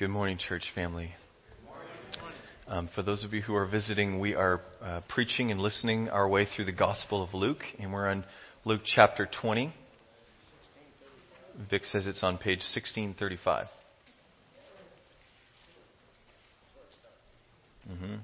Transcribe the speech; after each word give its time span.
Good 0.00 0.08
morning, 0.08 0.38
church 0.38 0.64
family. 0.74 1.10
Um, 2.66 2.88
for 2.94 3.02
those 3.02 3.22
of 3.22 3.34
you 3.34 3.42
who 3.42 3.54
are 3.54 3.66
visiting, 3.66 4.18
we 4.18 4.34
are 4.34 4.62
uh, 4.82 5.02
preaching 5.10 5.50
and 5.50 5.60
listening 5.60 6.08
our 6.08 6.26
way 6.26 6.46
through 6.46 6.64
the 6.64 6.72
Gospel 6.72 7.22
of 7.22 7.34
Luke, 7.34 7.60
and 7.78 7.92
we're 7.92 8.08
on 8.08 8.24
Luke 8.64 8.80
chapter 8.82 9.28
20. 9.42 9.74
Vic 11.68 11.84
says 11.84 12.06
it's 12.06 12.22
on 12.22 12.38
page 12.38 12.60
1635. 12.60 13.66
Mm-hmm. 17.92 18.14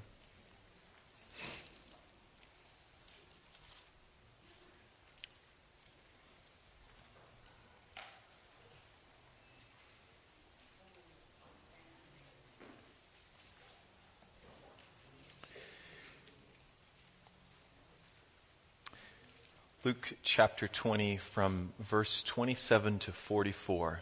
Luke 19.87 19.96
chapter 20.23 20.69
20 20.81 21.19
from 21.33 21.73
verse 21.89 22.23
27 22.33 22.99
to 22.99 23.13
44. 23.27 23.99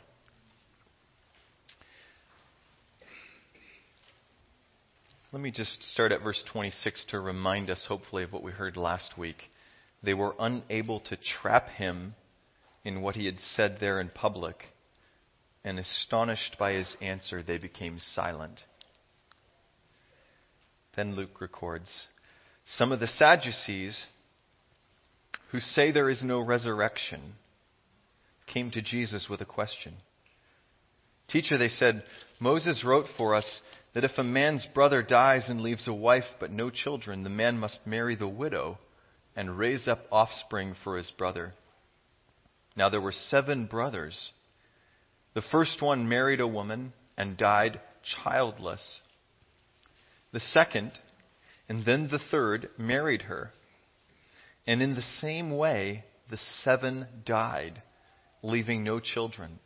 Let 5.32 5.42
me 5.42 5.52
just 5.52 5.84
start 5.92 6.12
at 6.12 6.22
verse 6.22 6.44
26 6.52 7.06
to 7.10 7.20
remind 7.20 7.70
us, 7.70 7.86
hopefully, 7.88 8.24
of 8.24 8.32
what 8.32 8.44
we 8.44 8.52
heard 8.52 8.78
last 8.78 9.18
week. 9.18 9.38
They 10.02 10.14
were 10.14 10.36
unable 10.40 11.00
to 11.02 11.18
trap 11.42 11.70
him 11.70 12.16
in 12.84 13.02
what 13.02 13.16
he 13.16 13.26
had 13.26 13.40
said 13.40 13.78
there 13.80 14.00
in 14.00 14.10
public, 14.10 14.64
and 15.64 15.80
astonished 15.80 16.56
by 16.60 16.74
his 16.74 16.96
answer, 17.02 17.42
they 17.42 17.58
became 17.58 17.98
silent. 18.00 18.62
Then 20.96 21.16
Luke 21.16 21.42
records 21.42 22.08
Some 22.66 22.92
of 22.92 23.00
the 23.00 23.08
Sadducees 23.08 24.06
who 25.52 25.60
say 25.60 25.92
there 25.92 26.10
is 26.10 26.24
no 26.24 26.40
resurrection 26.40 27.34
came 28.48 28.72
to 28.72 28.82
Jesus 28.82 29.28
with 29.30 29.42
a 29.42 29.46
question. 29.46 29.94
Teacher, 31.28 31.58
they 31.58 31.70
said, 31.70 32.04
Moses 32.40 32.84
wrote 32.86 33.08
for 33.18 33.34
us 33.36 33.62
that 33.94 34.04
if 34.04 34.12
a 34.18 34.24
man's 34.24 34.68
brother 34.74 35.02
dies 35.02 35.50
and 35.50 35.62
leaves 35.62 35.88
a 35.88 35.94
wife 35.94 36.26
but 36.40 36.52
no 36.52 36.70
children, 36.70 37.24
the 37.24 37.30
man 37.30 37.58
must 37.58 37.88
marry 37.88 38.16
the 38.16 38.28
widow 38.28 38.78
and 39.36 39.58
raise 39.58 39.88
up 39.88 40.02
offspring 40.12 40.76
for 40.84 40.98
his 40.98 41.12
brother. 41.18 41.54
Now 42.76 42.90
there 42.90 43.02
were 43.02 43.12
seven 43.12 43.66
brothers. 43.66 44.32
The 45.34 45.44
first 45.52 45.82
one 45.82 46.08
married 46.08 46.40
a 46.40 46.48
woman 46.48 46.94
and 47.18 47.38
died 47.38 47.80
childless. 48.24 49.02
The 50.32 50.40
second, 50.40 50.92
and 51.68 51.86
then 51.86 52.10
the 52.12 52.20
third, 52.32 52.70
married 52.78 53.24
her 53.24 53.52
and 54.68 54.82
in 54.82 54.96
the 54.96 55.02
same 55.02 55.56
way, 55.56 56.04
the 56.30 56.40
seven 56.64 57.08
died, 57.26 57.82
leaving 58.42 58.84
no 58.84 59.00
children. 59.00 59.60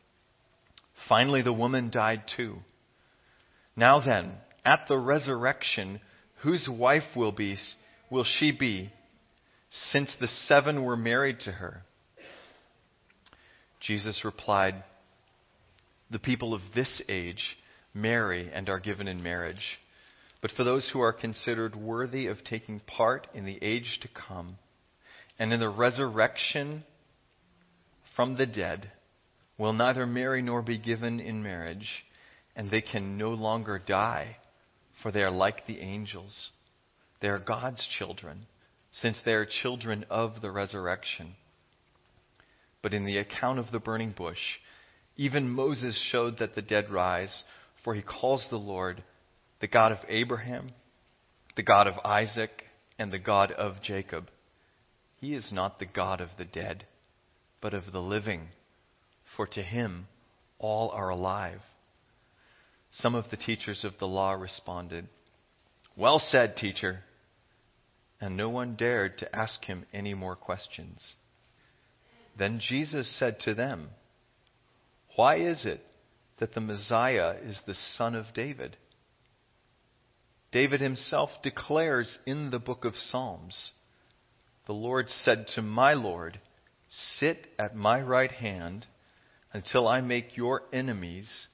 Finally, 1.08 1.42
the 1.42 1.54
woman 1.54 1.90
died 1.90 2.24
too. 2.36 2.58
Now 3.76 4.04
then, 4.04 4.34
at 4.66 4.86
the 4.88 4.98
resurrection, 4.98 6.02
whose 6.42 6.68
wife 6.70 7.16
will 7.16 7.32
be 7.32 7.58
will 8.10 8.26
she 8.26 8.52
be, 8.52 8.92
since 9.70 10.18
the 10.20 10.28
seven 10.28 10.84
were 10.84 10.98
married 10.98 11.40
to 11.42 11.52
her? 11.52 11.84
Jesus 13.80 14.26
replied, 14.26 14.84
The 16.12 16.20
people 16.20 16.54
of 16.54 16.62
this 16.76 17.02
age 17.08 17.58
marry 17.94 18.52
and 18.54 18.68
are 18.68 18.80
given 18.80 19.08
in 19.08 19.24
marriage. 19.24 19.80
But 20.42 20.52
for 20.52 20.64
those 20.64 20.90
who 20.92 21.02
are 21.02 21.14
considered 21.14 21.76
worthy 21.76 22.28
of 22.28 22.44
taking 22.44 22.80
part 22.82 23.28
in 23.34 23.46
the 23.46 23.60
age 23.62 24.00
to 24.02 24.08
come, 24.08 24.58
and 25.40 25.54
in 25.54 25.62
the 25.62 25.70
resurrection 25.70 26.84
from 28.16 28.38
the 28.38 28.46
dead 28.46 28.92
will 29.58 29.74
neither 29.74 30.06
marry 30.06 30.42
nor 30.42 30.62
be 30.62 30.78
given 30.78 31.20
in 31.20 31.42
marriage, 31.42 32.04
and 32.56 32.70
they 32.70 32.82
can 32.82 33.18
no 33.18 33.30
longer 33.30 33.80
die, 33.80 34.38
for 35.02 35.12
they 35.12 35.22
are 35.22 35.32
like 35.32 35.66
the 35.66 35.80
angels. 35.80 36.52
They 37.22 37.30
are 37.30 37.40
God's 37.40 37.88
children, 37.98 38.48
since 38.92 39.22
they 39.24 39.34
are 39.34 39.48
children 39.62 40.06
of 40.10 40.42
the 40.42 40.52
resurrection. 40.52 41.36
But 42.82 42.94
in 42.94 43.06
the 43.06 43.18
account 43.18 43.60
of 43.60 43.72
the 43.72 43.80
burning 43.80 44.14
bush, 44.16 44.38
even 45.16 45.50
Moses 45.50 45.98
showed 46.12 46.40
that 46.40 46.56
the 46.56 46.62
dead 46.62 46.90
rise, 46.90 47.44
for 47.84 47.94
he 47.94 48.02
calls 48.02 48.48
the 48.50 48.58
Lord 48.58 49.04
the 49.60 49.68
God 49.68 49.92
of 49.92 50.00
Abraham, 50.08 50.70
the 51.56 51.64
God 51.64 51.88
of 51.88 51.96
Isaac, 52.06 52.64
and 52.98 53.12
the 53.12 53.20
God 53.20 53.52
of 53.52 53.82
Jacob. 53.82 54.30
He 55.20 55.34
is 55.34 55.52
not 55.52 55.80
the 55.80 55.86
God 55.86 56.22
of 56.22 56.30
the 56.38 56.46
dead, 56.46 56.86
but 57.62 57.74
of 57.74 57.92
the 57.92 58.02
living, 58.02 58.50
for 59.36 59.46
to 59.48 59.62
him 59.62 60.08
all 60.60 60.90
are 60.92 61.10
alive. 61.10 61.62
Some 62.92 63.16
of 63.16 63.30
the 63.30 63.38
teachers 63.38 63.84
of 63.84 63.94
the 64.00 64.08
law 64.08 64.32
responded, 64.32 65.08
Well 65.96 66.20
said, 66.20 66.56
teacher. 66.56 67.04
And 68.22 68.36
no 68.36 68.50
one 68.50 68.76
dared 68.76 69.18
to 69.20 69.36
ask 69.36 69.64
him 69.64 69.86
any 69.94 70.14
more 70.14 70.36
questions. 70.36 71.14
Then 72.38 72.60
Jesus 72.60 73.18
said 73.18 73.40
to 73.42 73.54
them, 73.54 73.90
Why 75.16 75.38
is 75.38 75.66
it 75.66 75.82
that 76.40 76.54
the 76.54 76.62
Messiah 76.62 77.36
is 77.42 77.62
the 77.66 77.76
son 77.76 78.16
of 78.16 78.34
David? 78.34 78.78
David 80.52 80.82
himself 80.82 81.30
declares 81.44 82.18
in 82.26 82.50
the 82.50 82.60
book 82.60 82.84
of 82.84 82.96
Psalms, 82.96 83.72
the 84.70 84.76
Lord 84.76 85.10
said 85.10 85.48
to 85.56 85.64
my 85.64 85.96
Lord, 85.96 86.40
Sit 87.18 87.48
at 87.58 87.76
my 87.76 88.00
right 88.04 88.32
hand 88.32 88.86
until 89.52 89.88
I 89.88 90.00
make 90.00 90.38
your 90.38 90.62
enemies 90.72 91.48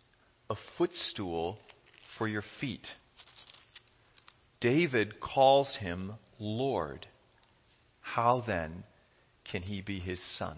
a 0.50 0.56
footstool 0.78 1.58
for 2.18 2.28
your 2.28 2.44
feet. 2.60 2.86
David 4.60 5.22
calls 5.22 5.78
him 5.78 6.16
Lord. 6.40 7.08
How 8.02 8.44
then 8.46 8.84
can 9.50 9.62
he 9.62 9.80
be 9.80 10.00
his 10.00 10.22
son? 10.38 10.58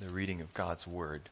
The 0.00 0.08
reading 0.08 0.40
of 0.40 0.54
God's 0.54 0.86
Word. 0.86 1.28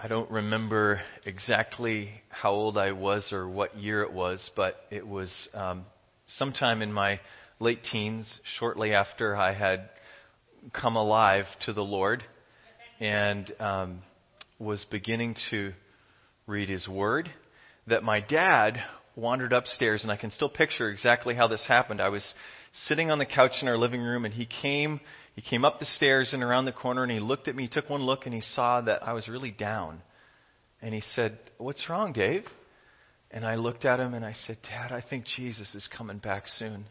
I 0.00 0.06
don't 0.06 0.30
remember 0.30 1.00
exactly 1.26 2.10
how 2.28 2.52
old 2.52 2.78
I 2.78 2.92
was 2.92 3.32
or 3.32 3.48
what 3.48 3.76
year 3.76 4.02
it 4.02 4.12
was, 4.12 4.48
but 4.54 4.76
it 4.92 5.04
was 5.04 5.48
um, 5.54 5.86
sometime 6.26 6.82
in 6.82 6.92
my 6.92 7.18
late 7.58 7.80
teens, 7.82 8.38
shortly 8.60 8.94
after 8.94 9.34
I 9.34 9.52
had 9.52 9.90
come 10.72 10.94
alive 10.94 11.46
to 11.66 11.72
the 11.72 11.82
Lord 11.82 12.22
and 13.00 13.50
um, 13.58 14.02
was 14.60 14.86
beginning 14.88 15.34
to 15.50 15.72
read 16.46 16.68
His 16.68 16.86
Word, 16.86 17.28
that 17.88 18.04
my 18.04 18.20
dad 18.20 18.78
wandered 19.18 19.52
upstairs, 19.52 20.02
and 20.02 20.12
I 20.12 20.16
can 20.16 20.30
still 20.30 20.48
picture 20.48 20.88
exactly 20.88 21.34
how 21.34 21.48
this 21.48 21.66
happened. 21.66 22.00
I 22.00 22.08
was 22.08 22.34
sitting 22.72 23.10
on 23.10 23.18
the 23.18 23.26
couch 23.26 23.52
in 23.60 23.68
our 23.68 23.76
living 23.76 24.00
room, 24.00 24.24
and 24.24 24.32
he 24.32 24.46
came 24.46 25.00
he 25.38 25.42
came 25.42 25.64
up 25.64 25.78
the 25.78 25.84
stairs 25.84 26.32
and 26.32 26.42
around 26.42 26.64
the 26.64 26.72
corner 26.72 27.04
and 27.04 27.12
he 27.12 27.20
looked 27.20 27.46
at 27.46 27.54
me, 27.54 27.62
he 27.62 27.68
took 27.68 27.88
one 27.88 28.02
look 28.02 28.26
and 28.26 28.34
he 28.34 28.40
saw 28.40 28.80
that 28.80 29.06
I 29.06 29.12
was 29.12 29.28
really 29.28 29.52
down. 29.52 30.02
And 30.82 30.92
he 30.92 31.00
said, 31.00 31.38
What's 31.58 31.88
wrong, 31.88 32.12
Dave? 32.12 32.42
And 33.30 33.46
I 33.46 33.54
looked 33.54 33.84
at 33.84 34.00
him 34.00 34.14
and 34.14 34.24
I 34.24 34.32
said, 34.32 34.58
Dad, 34.68 34.90
I 34.90 35.00
think 35.00 35.26
Jesus 35.36 35.76
is 35.76 35.88
coming 35.96 36.18
back 36.18 36.48
soon. 36.48 36.86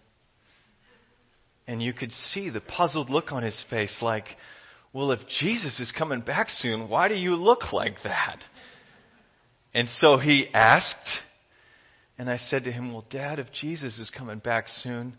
And 1.68 1.83
you 1.83 1.91
could 1.91 2.13
see 2.13 2.50
the 2.50 2.62
puzzled 2.62 3.09
look 3.09 3.33
on 3.33 3.44
his 3.44 3.65
face 3.69 3.97
like, 4.01 4.27
Well, 4.94 5.12
if 5.12 5.19
Jesus 5.41 5.81
is 5.81 5.91
coming 5.91 6.21
back 6.21 6.50
soon, 6.50 6.88
why 6.88 7.09
do 7.09 7.15
you 7.15 7.35
look 7.35 7.74
like 7.74 7.95
that? 8.06 8.39
And 9.74 9.89
so 9.89 10.19
he 10.19 10.47
asked, 10.53 10.95
and 12.17 12.29
I 12.29 12.37
said 12.37 12.63
to 12.63 12.71
him, 12.71 12.91
Well, 12.91 13.05
Dad, 13.09 13.39
if 13.39 13.47
Jesus 13.51 13.99
is 13.99 14.09
coming 14.09 14.39
back 14.39 14.67
soon, 14.67 15.15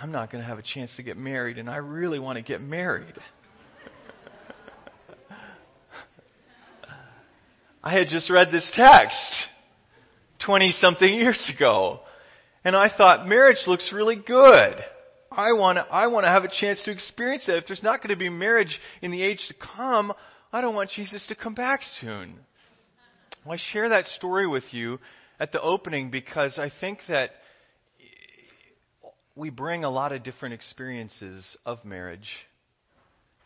I'm 0.00 0.12
not 0.12 0.32
going 0.32 0.42
to 0.42 0.48
have 0.48 0.58
a 0.58 0.62
chance 0.62 0.94
to 0.96 1.02
get 1.02 1.18
married, 1.18 1.58
and 1.58 1.68
I 1.68 1.76
really 1.76 2.18
want 2.18 2.36
to 2.36 2.42
get 2.42 2.62
married. 2.62 3.14
I 7.84 7.92
had 7.92 8.08
just 8.08 8.30
read 8.30 8.48
this 8.50 8.72
text 8.74 9.18
20 10.46 10.72
something 10.72 11.12
years 11.12 11.52
ago, 11.54 12.00
and 12.64 12.74
I 12.74 12.90
thought 12.96 13.28
marriage 13.28 13.64
looks 13.66 13.92
really 13.92 14.16
good. 14.16 14.76
I 15.30 15.52
want 15.52 15.76
to, 15.76 15.82
I 15.82 16.06
want 16.08 16.24
to 16.24 16.28
have 16.28 16.44
a 16.44 16.48
chance 16.48 16.82
to 16.84 16.90
experience 16.90 17.46
that. 17.46 17.58
If 17.58 17.66
there's 17.66 17.82
not 17.82 18.00
going 18.00 18.10
to 18.10 18.16
be 18.16 18.28
marriage 18.28 18.78
in 19.02 19.10
the 19.10 19.22
age 19.22 19.40
to 19.48 19.54
come, 19.76 20.12
I 20.52 20.60
don't 20.60 20.74
want 20.74 20.90
Jesus 20.90 21.26
to 21.28 21.34
come 21.34 21.54
back 21.54 21.80
soon. 22.00 22.34
Well, 23.44 23.54
I 23.54 23.58
share 23.72 23.88
that 23.90 24.06
story 24.06 24.46
with 24.46 24.64
you 24.72 24.98
at 25.42 25.50
the 25.50 25.60
opening 25.60 26.08
because 26.08 26.56
I 26.56 26.70
think 26.80 27.00
that 27.08 27.30
we 29.34 29.50
bring 29.50 29.82
a 29.82 29.90
lot 29.90 30.12
of 30.12 30.22
different 30.22 30.54
experiences 30.54 31.56
of 31.66 31.84
marriage 31.84 32.28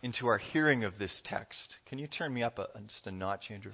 into 0.02 0.26
our 0.26 0.36
hearing 0.36 0.84
of 0.84 0.98
this 0.98 1.22
text. 1.24 1.76
Can 1.88 1.98
you 1.98 2.06
turn 2.06 2.34
me 2.34 2.42
up 2.42 2.58
a, 2.58 2.66
just 2.86 3.06
a 3.06 3.10
notch, 3.10 3.44
Andrew? 3.50 3.72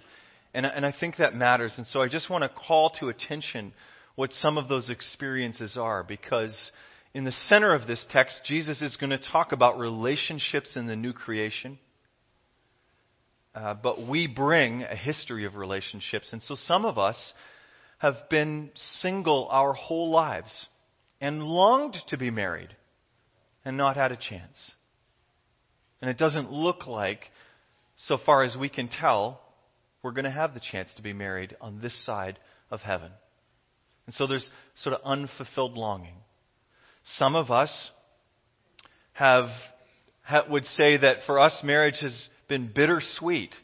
And, 0.54 0.64
and 0.64 0.86
I 0.86 0.94
think 0.98 1.16
that 1.16 1.34
matters. 1.34 1.74
And 1.76 1.84
so 1.84 2.00
I 2.00 2.06
just 2.06 2.30
want 2.30 2.44
to 2.44 2.48
call 2.48 2.90
to 3.00 3.08
attention 3.08 3.72
what 4.14 4.32
some 4.34 4.56
of 4.56 4.68
those 4.68 4.88
experiences 4.88 5.76
are 5.76 6.04
because 6.04 6.70
in 7.14 7.24
the 7.24 7.32
center 7.48 7.74
of 7.74 7.88
this 7.88 8.06
text, 8.12 8.42
Jesus 8.44 8.82
is 8.82 8.96
going 8.98 9.10
to 9.10 9.18
talk 9.18 9.50
about 9.50 9.80
relationships 9.80 10.76
in 10.76 10.86
the 10.86 10.94
new 10.94 11.12
creation. 11.12 11.76
Uh, 13.52 13.74
but 13.74 14.06
we 14.06 14.28
bring 14.28 14.84
a 14.84 14.94
history 14.94 15.44
of 15.44 15.56
relationships. 15.56 16.32
And 16.32 16.40
so 16.40 16.54
some 16.54 16.84
of 16.84 16.98
us 16.98 17.32
have 18.02 18.28
been 18.28 18.68
single 18.74 19.46
our 19.48 19.72
whole 19.72 20.10
lives 20.10 20.66
and 21.20 21.40
longed 21.40 21.96
to 22.08 22.18
be 22.18 22.32
married 22.32 22.70
and 23.64 23.76
not 23.76 23.94
had 23.94 24.10
a 24.10 24.16
chance. 24.16 24.72
And 26.00 26.10
it 26.10 26.18
doesn't 26.18 26.50
look 26.50 26.88
like, 26.88 27.20
so 27.94 28.18
far 28.26 28.42
as 28.42 28.56
we 28.56 28.68
can 28.68 28.88
tell, 28.88 29.40
we're 30.02 30.10
going 30.10 30.24
to 30.24 30.32
have 30.32 30.52
the 30.52 30.60
chance 30.60 30.92
to 30.96 31.02
be 31.02 31.12
married 31.12 31.56
on 31.60 31.80
this 31.80 32.04
side 32.04 32.40
of 32.72 32.80
heaven. 32.80 33.12
And 34.06 34.14
so 34.16 34.26
there's 34.26 34.50
sort 34.74 34.96
of 34.96 35.02
unfulfilled 35.04 35.74
longing. 35.74 36.16
Some 37.04 37.36
of 37.36 37.52
us 37.52 37.92
have, 39.12 39.46
would 40.50 40.64
say 40.64 40.96
that 40.96 41.18
for 41.24 41.38
us 41.38 41.60
marriage 41.62 42.00
has 42.00 42.28
been 42.48 42.72
bittersweet. 42.74 43.54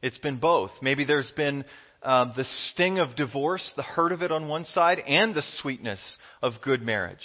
It's 0.00 0.16
been 0.16 0.38
both. 0.38 0.70
Maybe 0.80 1.04
there's 1.04 1.32
been 1.36 1.66
um, 2.02 2.32
the 2.36 2.44
sting 2.44 2.98
of 2.98 3.16
divorce, 3.16 3.72
the 3.76 3.82
hurt 3.82 4.12
of 4.12 4.22
it 4.22 4.30
on 4.30 4.48
one 4.48 4.64
side, 4.64 5.00
and 5.00 5.34
the 5.34 5.42
sweetness 5.60 6.00
of 6.42 6.54
good 6.62 6.82
marriage. 6.82 7.18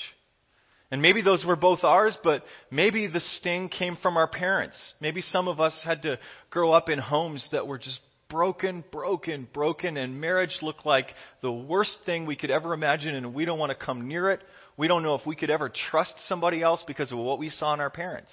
And 0.92 1.02
maybe 1.02 1.22
those 1.22 1.44
were 1.46 1.56
both 1.56 1.84
ours, 1.84 2.18
but 2.24 2.44
maybe 2.70 3.08
the 3.08 3.20
sting 3.20 3.70
came 3.70 3.98
from 4.02 4.16
our 4.18 4.28
parents. 4.28 4.78
Maybe 5.02 5.22
some 5.22 5.48
of 5.48 5.60
us 5.60 5.80
had 5.84 6.04
to 6.04 6.20
grow 6.50 6.72
up 6.72 6.90
in 6.90 7.00
homes 7.00 7.48
that 7.52 7.66
were 7.66 7.80
just 7.80 8.00
broken, 8.30 8.84
broken, 8.92 9.48
broken, 9.54 9.98
and 9.98 10.20
marriage 10.20 10.58
looked 10.62 10.86
like 10.86 11.08
the 11.42 11.52
worst 11.52 11.96
thing 12.06 12.25
we 12.25 12.36
could 12.36 12.52
ever 12.52 12.74
imagine, 12.74 13.16
and 13.16 13.34
we 13.34 13.46
don't 13.46 13.60
want 13.60 13.72
to 13.72 13.86
come 13.86 14.08
near 14.08 14.31
it. 14.31 14.42
We 14.78 14.88
don't 14.88 15.04
know 15.04 15.16
if 15.16 15.25
we 15.25 15.36
could 15.36 15.52
ever 15.52 15.72
trust 15.92 16.16
somebody 16.28 16.62
else 16.62 16.84
because 16.86 17.12
of 17.12 17.20
what 17.20 17.38
we 17.40 17.50
saw 17.50 17.74
in 17.74 17.80
our 17.80 17.92
parents. 17.92 18.31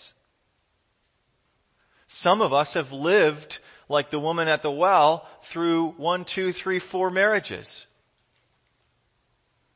Some 2.08 2.40
of 2.40 2.52
us 2.52 2.72
have 2.74 2.90
lived 2.90 3.54
like 3.90 4.10
the 4.10 4.20
woman 4.20 4.46
at 4.46 4.62
the 4.62 4.70
well 4.70 5.26
through 5.52 5.90
one, 5.96 6.24
two, 6.32 6.52
three, 6.52 6.80
four 6.92 7.10
marriages. 7.10 7.68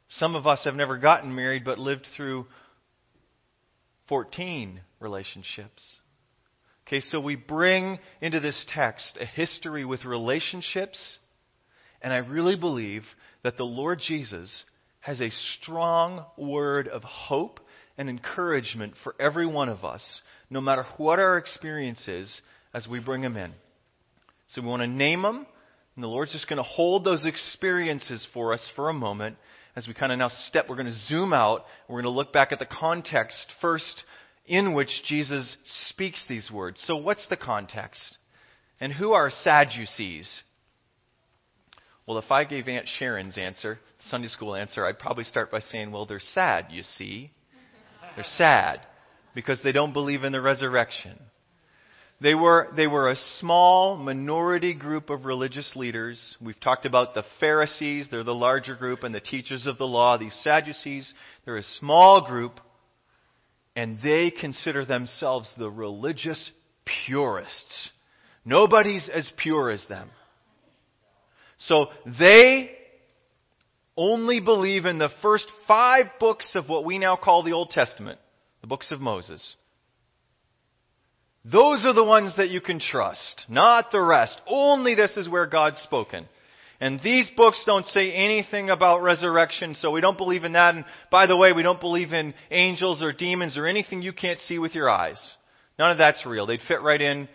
Some 0.09 0.37
of 0.37 0.47
us 0.47 0.63
have 0.65 0.77
never 0.77 0.99
gotten 0.99 1.35
married 1.35 1.65
but 1.65 1.81
lived 1.81 2.07
through 2.17 2.47
14 4.09 4.81
relationships. 5.01 5.85
Okay, 6.87 7.01
so 7.01 7.19
we 7.19 7.35
bring 7.35 7.99
into 8.21 8.39
this 8.39 8.65
text 8.73 9.19
a 9.21 9.27
history 9.27 9.85
with 9.85 10.05
relationships, 10.05 11.19
and 12.01 12.13
I 12.13 12.19
really 12.19 12.57
believe 12.57 13.03
that 13.43 13.57
the 13.57 13.65
Lord 13.65 13.99
Jesus 13.99 14.65
has 15.01 15.21
a 15.21 15.31
strong 15.61 16.25
word 16.37 16.87
of 16.87 17.03
hope 17.03 17.59
and 17.99 18.09
encouragement 18.09 18.95
for 19.03 19.17
every 19.19 19.47
one 19.47 19.69
of 19.69 19.85
us, 19.85 20.23
no 20.51 20.61
matter 20.61 20.85
what 20.99 21.19
our 21.19 21.37
experience 21.37 22.07
is, 22.07 22.41
as 22.73 22.87
we 22.87 23.01
bring 23.01 23.23
him 23.23 23.37
in. 23.37 23.53
So 24.55 24.63
we 24.63 24.69
want 24.69 24.83
to 24.83 24.87
name 24.87 25.23
them, 25.23 25.47
and 25.97 26.05
the 26.05 26.09
Lord's 26.09 26.33
just 26.33 26.49
going 26.49 26.59
to 26.59 26.63
hold 26.63 27.05
those 27.05 27.27
experiences 27.27 28.25
for 28.33 28.53
us 28.53 28.71
for 28.77 28.89
a 28.89 28.93
moment 28.93 29.37
as 29.75 29.89
we 29.89 29.95
kind 29.95 30.13
of 30.13 30.19
now 30.19 30.29
step. 30.29 30.67
We're 30.69 30.77
going 30.77 30.87
to 30.87 30.99
zoom 31.09 31.33
out. 31.33 31.65
We're 31.89 32.03
going 32.03 32.13
to 32.13 32.17
look 32.17 32.33
back 32.33 32.53
at 32.53 32.61
the 32.61 32.67
context 32.67 33.53
first 33.61 34.05
in 34.47 34.73
which 34.73 35.03
Jesus 35.09 35.57
speaks 35.89 36.25
these 36.29 36.53
words. 36.53 36.81
So, 36.87 36.97
what's 36.97 37.27
the 37.29 37.37
context? 37.37 38.19
And 38.81 38.93
who 38.93 39.13
are 39.13 39.29
Sadducees? 39.29 40.43
Well, 42.07 42.19
if 42.19 42.31
I 42.31 42.45
gave 42.45 42.69
Aunt 42.69 42.87
Sharon's 42.99 43.39
answer, 43.39 43.81
Sunday 44.09 44.29
school 44.29 44.55
answer, 44.55 44.87
I'd 44.87 45.01
probably 45.01 45.25
start 45.25 45.51
by 45.51 45.61
saying, 45.61 45.91
well, 45.91 46.07
they're 46.07 46.21
sad, 46.21 46.67
you 46.71 46.83
see. 46.83 47.33
They're 48.15 48.25
sad 48.37 48.83
because 49.35 49.61
they 49.65 49.73
don't 49.73 49.93
believe 49.93 50.23
in 50.23 50.31
the 50.31 50.41
resurrection. 50.41 51.19
They 52.21 52.35
were, 52.35 52.69
they 52.77 52.87
were 52.87 53.11
a 53.11 53.17
small 53.39 53.97
minority 53.97 54.73
group 54.73 55.11
of 55.11 55.25
religious 55.25 55.75
leaders. 55.75 56.37
We've 56.41 56.59
talked 56.61 56.87
about 56.87 57.15
the 57.15 57.25
Pharisees, 57.41 58.09
they're 58.11 58.25
the 58.25 58.35
larger 58.35 58.77
group, 58.77 59.03
and 59.03 59.15
the 59.15 59.21
teachers 59.21 59.67
of 59.67 59.79
the 59.79 59.87
law. 59.87 60.17
These 60.17 60.39
Sadducees, 60.43 61.13
they're 61.45 61.57
a 61.57 61.63
small 61.63 62.27
group, 62.27 62.61
and 63.77 63.99
they 64.03 64.31
consider 64.31 64.85
themselves 64.85 65.53
the 65.59 65.71
religious 65.71 66.51
purists. 67.07 67.91
Nobody's 68.45 69.11
as 69.13 69.31
pure 69.37 69.71
as 69.71 69.85
them. 69.89 70.11
So 71.57 71.87
they 72.19 72.71
only 73.97 74.41
believe 74.41 74.87
in 74.87 74.99
the 74.99 75.11
first 75.23 75.47
five 75.67 76.07
books 76.21 76.53
of 76.55 76.69
what 76.69 76.85
we 76.85 76.99
now 76.99 77.17
call 77.17 77.43
the 77.43 77.53
Old 77.53 77.71
Testament, 77.71 78.19
the 78.61 78.67
books 78.67 78.91
of 78.91 79.01
Moses. 79.01 79.55
Those 81.45 81.85
are 81.85 81.93
the 81.93 82.05
ones 82.05 82.35
that 82.37 82.49
you 82.49 82.61
can 82.61 82.81
trust, 82.81 83.45
not 83.49 83.91
the 83.93 84.01
rest. 84.01 84.41
Only 84.47 84.95
this 84.95 85.17
is 85.17 85.29
where 85.29 85.47
God's 85.47 85.79
spoken. 85.81 86.27
And 86.81 87.01
these 87.03 87.31
books 87.37 87.63
don't 87.67 87.87
say 87.87 88.13
anything 88.13 88.71
about 88.71 89.03
resurrection, 89.03 89.75
so 89.75 89.91
we 89.91 90.01
don't 90.01 90.19
believe 90.19 90.45
in 90.45 90.55
that. 90.55 90.75
And 90.75 90.85
by 91.11 91.27
the 91.27 91.37
way, 91.37 91.53
we 91.53 91.63
don't 91.63 91.81
believe 91.81 92.13
in 92.13 92.35
angels 92.51 93.03
or 93.03 93.13
demons 93.13 93.57
or 93.57 93.67
anything 93.67 94.03
you 94.03 94.13
can't 94.13 94.39
see 94.41 94.59
with 94.59 94.75
your 94.75 94.89
eyes. 94.91 95.19
None 95.79 95.93
of 95.93 95.99
that's 95.99 96.25
real. 96.27 96.47
They'd 96.47 96.61
fit 96.67 96.83
right 96.83 97.01
in 97.01 97.29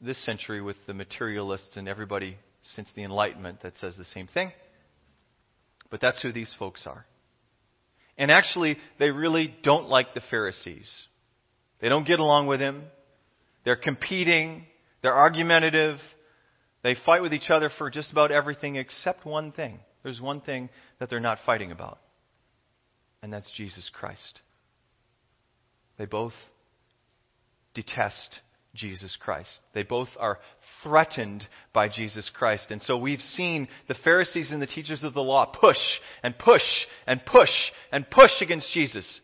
this 0.00 0.22
century 0.24 0.60
with 0.60 0.76
the 0.86 0.94
materialists 0.94 1.76
and 1.76 1.88
everybody 1.88 2.36
since 2.74 2.90
the 2.94 3.04
Enlightenment 3.04 3.62
that 3.62 3.76
says 3.76 3.96
the 3.96 4.04
same 4.04 4.26
thing. 4.26 4.52
But 5.90 6.00
that's 6.00 6.22
who 6.22 6.32
these 6.32 6.52
folks 6.58 6.86
are. 6.86 7.04
And 8.18 8.30
actually, 8.30 8.76
they 8.98 9.10
really 9.10 9.54
don't 9.62 9.88
like 9.88 10.14
the 10.14 10.22
Pharisees. 10.30 10.90
They 11.80 11.88
don't 11.88 12.06
get 12.06 12.20
along 12.20 12.46
with 12.46 12.60
him. 12.60 12.84
They're 13.64 13.76
competing. 13.76 14.66
They're 15.02 15.14
argumentative. 15.14 15.98
They 16.82 16.96
fight 17.06 17.22
with 17.22 17.32
each 17.32 17.50
other 17.50 17.70
for 17.78 17.90
just 17.90 18.10
about 18.10 18.32
everything 18.32 18.76
except 18.76 19.24
one 19.24 19.52
thing. 19.52 19.78
There's 20.02 20.20
one 20.20 20.40
thing 20.40 20.68
that 20.98 21.10
they're 21.10 21.20
not 21.20 21.38
fighting 21.46 21.70
about, 21.70 21.98
and 23.22 23.32
that's 23.32 23.50
Jesus 23.56 23.88
Christ. 23.94 24.40
They 25.96 26.06
both 26.06 26.32
detest 27.74 28.40
Jesus 28.74 29.16
Christ. 29.20 29.50
They 29.74 29.82
both 29.82 30.08
are 30.18 30.38
threatened 30.82 31.46
by 31.72 31.88
Jesus 31.88 32.30
Christ. 32.34 32.70
And 32.70 32.80
so 32.82 32.96
we've 32.96 33.20
seen 33.20 33.68
the 33.86 33.94
Pharisees 34.02 34.50
and 34.50 34.62
the 34.62 34.66
teachers 34.66 35.04
of 35.04 35.14
the 35.14 35.20
law 35.20 35.46
push 35.46 35.76
and 36.22 36.36
push 36.38 36.62
and 37.06 37.20
push 37.24 37.50
and 37.92 38.08
push 38.10 38.30
against 38.40 38.72
Jesus. 38.72 39.20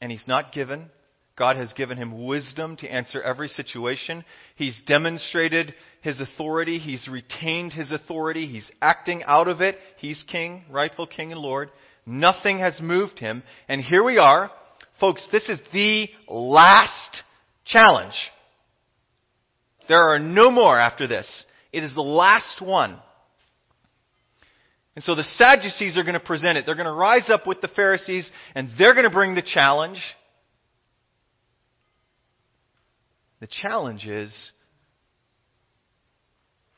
And 0.00 0.10
he's 0.10 0.26
not 0.26 0.52
given. 0.52 0.90
God 1.36 1.56
has 1.56 1.72
given 1.74 1.98
him 1.98 2.24
wisdom 2.24 2.76
to 2.78 2.88
answer 2.88 3.20
every 3.20 3.48
situation. 3.48 4.24
He's 4.56 4.80
demonstrated 4.86 5.74
his 6.00 6.18
authority. 6.18 6.78
He's 6.78 7.06
retained 7.08 7.74
his 7.74 7.92
authority. 7.92 8.46
He's 8.46 8.70
acting 8.80 9.22
out 9.24 9.46
of 9.46 9.60
it. 9.60 9.76
He's 9.98 10.24
king, 10.30 10.64
rightful 10.70 11.06
king 11.06 11.32
and 11.32 11.40
Lord. 11.40 11.70
Nothing 12.06 12.58
has 12.60 12.80
moved 12.80 13.18
him. 13.18 13.42
And 13.68 13.82
here 13.82 14.02
we 14.02 14.16
are. 14.16 14.50
Folks, 14.98 15.28
this 15.30 15.48
is 15.50 15.60
the 15.74 16.08
last 16.26 17.22
challenge. 17.66 18.14
There 19.88 20.08
are 20.08 20.18
no 20.18 20.50
more 20.50 20.78
after 20.78 21.06
this. 21.06 21.44
It 21.70 21.84
is 21.84 21.94
the 21.94 22.00
last 22.00 22.62
one. 22.62 22.98
And 24.94 25.04
so 25.04 25.14
the 25.14 25.24
Sadducees 25.24 25.98
are 25.98 26.02
going 26.02 26.14
to 26.14 26.20
present 26.20 26.56
it. 26.56 26.64
They're 26.64 26.74
going 26.74 26.86
to 26.86 26.92
rise 26.92 27.28
up 27.28 27.46
with 27.46 27.60
the 27.60 27.68
Pharisees 27.68 28.30
and 28.54 28.70
they're 28.78 28.94
going 28.94 29.04
to 29.04 29.10
bring 29.10 29.34
the 29.34 29.42
challenge. 29.42 29.98
The 33.46 33.68
challenge 33.68 34.08
is 34.08 34.52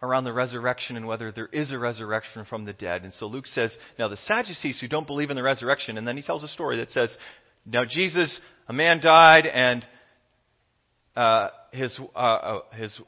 around 0.03 0.25
the 0.25 0.35
resurrection 0.35 0.99
and 0.99 1.07
whether 1.07 1.33
there 1.33 1.47
is 1.47 1.73
a 1.73 1.79
resurrection 1.79 2.45
from 2.45 2.67
the 2.67 2.75
dead. 2.75 3.05
And 3.05 3.13
so 3.15 3.25
Luke 3.25 3.47
says, 3.47 3.75
now 3.99 4.09
the 4.09 4.19
Sadducees 4.19 4.79
who 4.79 4.87
don't 4.87 5.07
believe 5.07 5.31
in 5.31 5.37
the 5.37 5.43
resurrection, 5.43 5.97
and 5.97 6.07
then 6.07 6.19
he 6.19 6.23
tells 6.23 6.45
a 6.45 6.49
story 6.49 6.77
that 6.77 6.91
says, 6.91 7.17
now 7.65 7.87
Jesus, 7.89 8.39
a 8.69 8.75
man 8.75 9.01
died 9.01 9.47
and 9.47 9.87
uh, 11.17 11.49
his, 11.73 11.99
uh, 12.15 12.19
uh, 12.19 12.61
his 12.75 13.01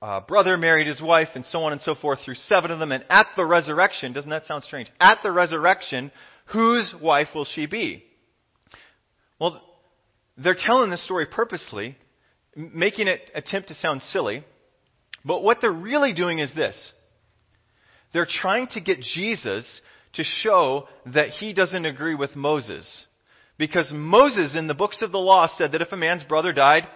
uh, 0.00 0.20
brother 0.20 0.56
married 0.56 0.86
his 0.86 1.02
wife, 1.02 1.30
and 1.34 1.44
so 1.46 1.64
on 1.64 1.72
and 1.72 1.82
so 1.82 1.96
forth 1.96 2.20
through 2.24 2.34
seven 2.34 2.70
of 2.70 2.78
them. 2.78 2.92
And 2.92 3.04
at 3.10 3.26
the 3.36 3.44
resurrection, 3.44 4.12
doesn't 4.12 4.30
that 4.30 4.46
sound 4.46 4.62
strange? 4.62 4.88
At 5.00 5.18
the 5.24 5.32
resurrection, 5.32 6.12
whose 6.46 6.94
wife 7.02 7.28
will 7.34 7.46
she 7.46 7.66
be? 7.66 8.04
Well, 9.40 9.60
they're 10.38 10.54
telling 10.56 10.90
this 10.90 11.04
story 11.04 11.26
purposely, 11.26 11.96
making 12.54 13.08
it 13.08 13.20
attempt 13.34 13.68
to 13.68 13.74
sound 13.74 14.02
silly. 14.02 14.44
But 15.24 15.42
what 15.42 15.58
they're 15.60 15.70
really 15.70 16.12
doing 16.12 16.38
is 16.38 16.54
this. 16.54 16.92
They're 18.12 18.28
trying 18.28 18.68
to 18.68 18.80
get 18.80 19.00
Jesus 19.00 19.80
to 20.14 20.24
show 20.24 20.88
that 21.06 21.30
he 21.30 21.52
doesn't 21.54 21.84
agree 21.84 22.14
with 22.14 22.34
Moses. 22.34 23.06
Because 23.58 23.92
Moses 23.94 24.56
in 24.56 24.66
the 24.66 24.74
books 24.74 25.02
of 25.02 25.12
the 25.12 25.18
law 25.18 25.46
said 25.46 25.72
that 25.72 25.82
if 25.82 25.92
a 25.92 25.96
man's 25.96 26.24
brother 26.24 26.52
died, 26.52 26.88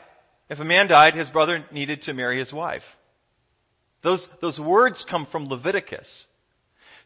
if 0.49 0.59
a 0.59 0.65
man 0.65 0.89
died, 0.89 1.15
his 1.15 1.31
brother 1.31 1.65
needed 1.71 2.03
to 2.03 2.15
marry 2.15 2.39
his 2.39 2.53
wife. 2.53 2.83
Those, 4.03 4.27
those 4.41 4.59
words 4.59 5.05
come 5.09 5.27
from 5.31 5.49
Leviticus. 5.49 6.27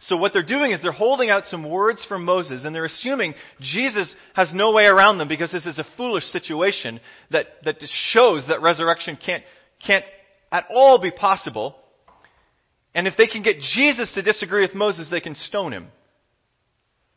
So 0.01 0.17
what 0.17 0.33
they're 0.33 0.45
doing 0.45 0.71
is 0.71 0.81
they're 0.81 0.93
holding 0.93 1.29
out 1.29 1.47
some 1.47 1.69
words 1.69 2.05
from 2.09 2.25
Moses 2.25 2.65
and 2.65 2.75
they're 2.75 2.85
assuming 2.85 3.35
Jesus 3.61 4.15
has 4.35 4.55
no 4.55 4.71
way 4.73 4.85
around 4.85 5.19
them 5.19 5.27
because 5.27 5.51
this 5.51 5.67
is 5.67 5.79
a 5.79 5.87
foolish 5.97 6.25
situation 6.25 7.01
that, 7.31 7.47
that 7.65 7.77
shows 8.13 8.47
that 8.47 8.63
resurrection 8.63 9.19
can't, 9.25 9.43
can't 9.85 10.05
at 10.53 10.67
all 10.71 11.01
be 11.01 11.11
possible. 11.11 11.77
And 12.95 13.09
if 13.09 13.17
they 13.17 13.27
can 13.27 13.43
get 13.43 13.59
Jesus 13.59 14.13
to 14.15 14.23
disagree 14.23 14.63
with 14.63 14.75
Moses, 14.75 15.09
they 15.11 15.21
can 15.21 15.35
stone 15.35 15.73
him. 15.73 15.89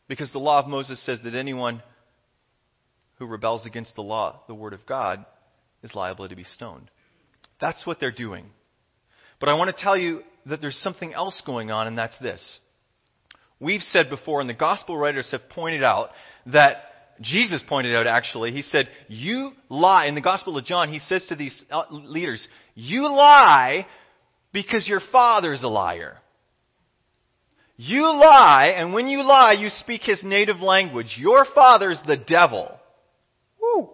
Because 0.08 0.32
the 0.32 0.38
law 0.38 0.58
of 0.58 0.66
Moses 0.66 1.04
says 1.06 1.20
that 1.22 1.34
anyone 1.34 1.82
who 3.18 3.26
rebels 3.26 3.64
against 3.64 3.94
the 3.94 4.02
law, 4.02 4.40
the 4.48 4.54
word 4.54 4.72
of 4.72 4.84
God, 4.86 5.24
is 5.84 5.94
liable 5.94 6.28
to 6.28 6.36
be 6.36 6.44
stoned. 6.44 6.90
That's 7.60 7.86
what 7.86 8.00
they're 8.00 8.10
doing. 8.10 8.46
But 9.38 9.48
I 9.48 9.54
want 9.54 9.74
to 9.74 9.82
tell 9.82 9.96
you 9.96 10.22
that 10.46 10.60
there's 10.60 10.78
something 10.82 11.14
else 11.14 11.40
going 11.46 11.70
on, 11.70 11.86
and 11.86 11.96
that's 11.96 12.18
this. 12.18 12.58
We've 13.62 13.80
said 13.80 14.10
before, 14.10 14.40
and 14.40 14.50
the 14.50 14.54
gospel 14.54 14.98
writers 14.98 15.28
have 15.30 15.48
pointed 15.48 15.84
out, 15.84 16.10
that 16.46 16.78
Jesus 17.20 17.62
pointed 17.68 17.94
out 17.94 18.08
actually, 18.08 18.50
he 18.50 18.62
said, 18.62 18.88
You 19.06 19.52
lie. 19.68 20.06
In 20.06 20.16
the 20.16 20.20
Gospel 20.20 20.58
of 20.58 20.64
John, 20.64 20.92
he 20.92 20.98
says 20.98 21.24
to 21.28 21.36
these 21.36 21.64
uh, 21.70 21.84
leaders, 21.90 22.46
You 22.74 23.02
lie 23.02 23.86
because 24.52 24.88
your 24.88 25.00
father's 25.12 25.62
a 25.62 25.68
liar. 25.68 26.18
You 27.76 28.02
lie, 28.02 28.74
and 28.76 28.92
when 28.92 29.06
you 29.06 29.22
lie, 29.22 29.52
you 29.52 29.68
speak 29.70 30.02
his 30.02 30.22
native 30.24 30.60
language. 30.60 31.16
Your 31.16 31.46
father's 31.54 32.00
the 32.04 32.16
devil. 32.16 32.68
Woo! 33.60 33.90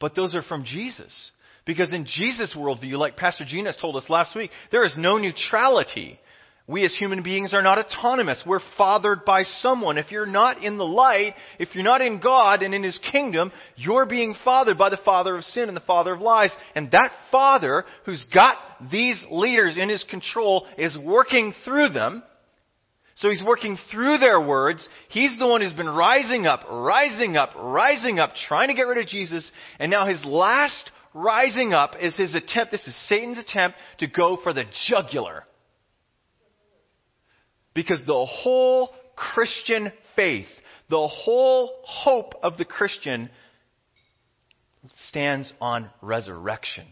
But 0.00 0.14
those 0.14 0.32
are 0.34 0.42
from 0.42 0.64
Jesus. 0.64 1.30
Because 1.64 1.92
in 1.92 2.06
Jesus' 2.06 2.54
worldview, 2.56 2.94
like 2.94 3.16
Pastor 3.16 3.44
Gina 3.44 3.72
told 3.80 3.96
us 3.96 4.08
last 4.08 4.34
week, 4.36 4.50
there 4.70 4.84
is 4.84 4.94
no 4.96 5.18
neutrality. 5.18 6.18
We 6.66 6.84
as 6.84 6.94
human 6.94 7.22
beings 7.22 7.52
are 7.52 7.62
not 7.62 7.78
autonomous. 7.78 8.42
We're 8.46 8.60
fathered 8.78 9.24
by 9.24 9.42
someone. 9.42 9.98
If 9.98 10.10
you're 10.10 10.26
not 10.26 10.62
in 10.62 10.78
the 10.78 10.86
light, 10.86 11.34
if 11.58 11.74
you're 11.74 11.84
not 11.84 12.00
in 12.00 12.20
God 12.20 12.62
and 12.62 12.72
in 12.72 12.82
His 12.82 12.98
kingdom, 13.10 13.52
you're 13.76 14.06
being 14.06 14.34
fathered 14.44 14.78
by 14.78 14.88
the 14.88 15.00
father 15.04 15.36
of 15.36 15.44
sin 15.44 15.68
and 15.68 15.76
the 15.76 15.80
father 15.80 16.14
of 16.14 16.20
lies. 16.20 16.52
And 16.74 16.90
that 16.92 17.10
father 17.30 17.84
who's 18.04 18.24
got 18.32 18.56
these 18.90 19.22
leaders 19.30 19.76
in 19.76 19.88
his 19.88 20.04
control 20.04 20.66
is 20.78 20.96
working 20.98 21.52
through 21.64 21.90
them 21.90 22.22
so 23.16 23.28
he's 23.28 23.42
working 23.42 23.78
through 23.90 24.18
their 24.18 24.40
words. 24.40 24.88
He's 25.08 25.38
the 25.38 25.46
one 25.46 25.60
who's 25.60 25.74
been 25.74 25.88
rising 25.88 26.46
up, 26.46 26.64
rising 26.70 27.36
up, 27.36 27.50
rising 27.56 28.18
up, 28.18 28.30
trying 28.48 28.68
to 28.68 28.74
get 28.74 28.86
rid 28.86 28.98
of 28.98 29.06
Jesus. 29.06 29.48
And 29.78 29.90
now 29.90 30.06
his 30.06 30.24
last 30.24 30.90
rising 31.14 31.72
up 31.72 31.92
is 32.00 32.16
his 32.16 32.34
attempt, 32.34 32.72
this 32.72 32.86
is 32.86 33.08
Satan's 33.08 33.38
attempt 33.38 33.76
to 33.98 34.06
go 34.06 34.38
for 34.42 34.52
the 34.52 34.64
jugular. 34.88 35.44
Because 37.74 38.00
the 38.06 38.26
whole 38.26 38.90
Christian 39.16 39.92
faith, 40.16 40.48
the 40.90 41.06
whole 41.06 41.72
hope 41.84 42.34
of 42.42 42.58
the 42.58 42.64
Christian 42.64 43.30
stands 45.08 45.52
on 45.60 45.90
resurrection. 46.00 46.86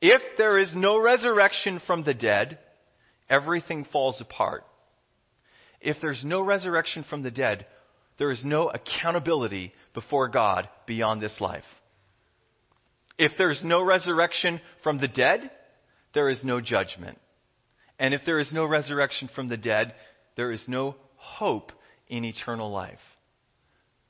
If 0.00 0.20
there 0.36 0.58
is 0.58 0.74
no 0.74 1.00
resurrection 1.00 1.80
from 1.86 2.04
the 2.04 2.14
dead, 2.14 2.58
everything 3.28 3.84
falls 3.84 4.20
apart 4.20 4.64
if 5.82 5.96
there's 6.00 6.22
no 6.24 6.40
resurrection 6.40 7.04
from 7.08 7.22
the 7.22 7.30
dead, 7.30 7.66
there 8.18 8.30
is 8.30 8.42
no 8.44 8.70
accountability 8.70 9.72
before 9.94 10.28
God 10.28 10.68
beyond 10.86 11.20
this 11.20 11.40
life. 11.40 11.64
If 13.18 13.32
there's 13.36 13.62
no 13.64 13.82
resurrection 13.82 14.60
from 14.82 14.98
the 14.98 15.08
dead, 15.08 15.50
there 16.14 16.28
is 16.28 16.42
no 16.44 16.60
judgment. 16.60 17.18
And 18.02 18.12
if 18.12 18.22
there 18.26 18.40
is 18.40 18.52
no 18.52 18.66
resurrection 18.66 19.30
from 19.32 19.48
the 19.48 19.56
dead, 19.56 19.94
there 20.36 20.50
is 20.50 20.64
no 20.66 20.96
hope 21.16 21.70
in 22.08 22.24
eternal 22.24 22.70
life. 22.70 22.98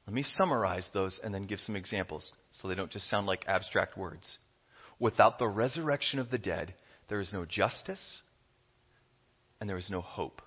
Let 0.07 0.15
me 0.15 0.25
summarize 0.37 0.89
those 0.95 1.21
and 1.23 1.33
then 1.33 1.45
give 1.45 1.61
some 1.61 1.77
examples 1.77 2.33
so 2.53 2.67
they 2.67 2.75
don't 2.75 2.91
just 2.91 3.11
sound 3.11 3.27
like 3.27 3.45
abstract 3.47 3.99
words. 3.99 4.39
Without 4.99 5.39
the 5.39 5.47
resurrection 5.47 6.19
of 6.19 6.31
the 6.31 6.39
dead, 6.39 6.75
there 7.09 7.21
is 7.21 7.35
no 7.35 7.45
justice 7.45 8.23
and 9.61 9.69
there 9.69 9.77
is 9.77 9.91
no 9.91 10.01
hope. 10.01 10.41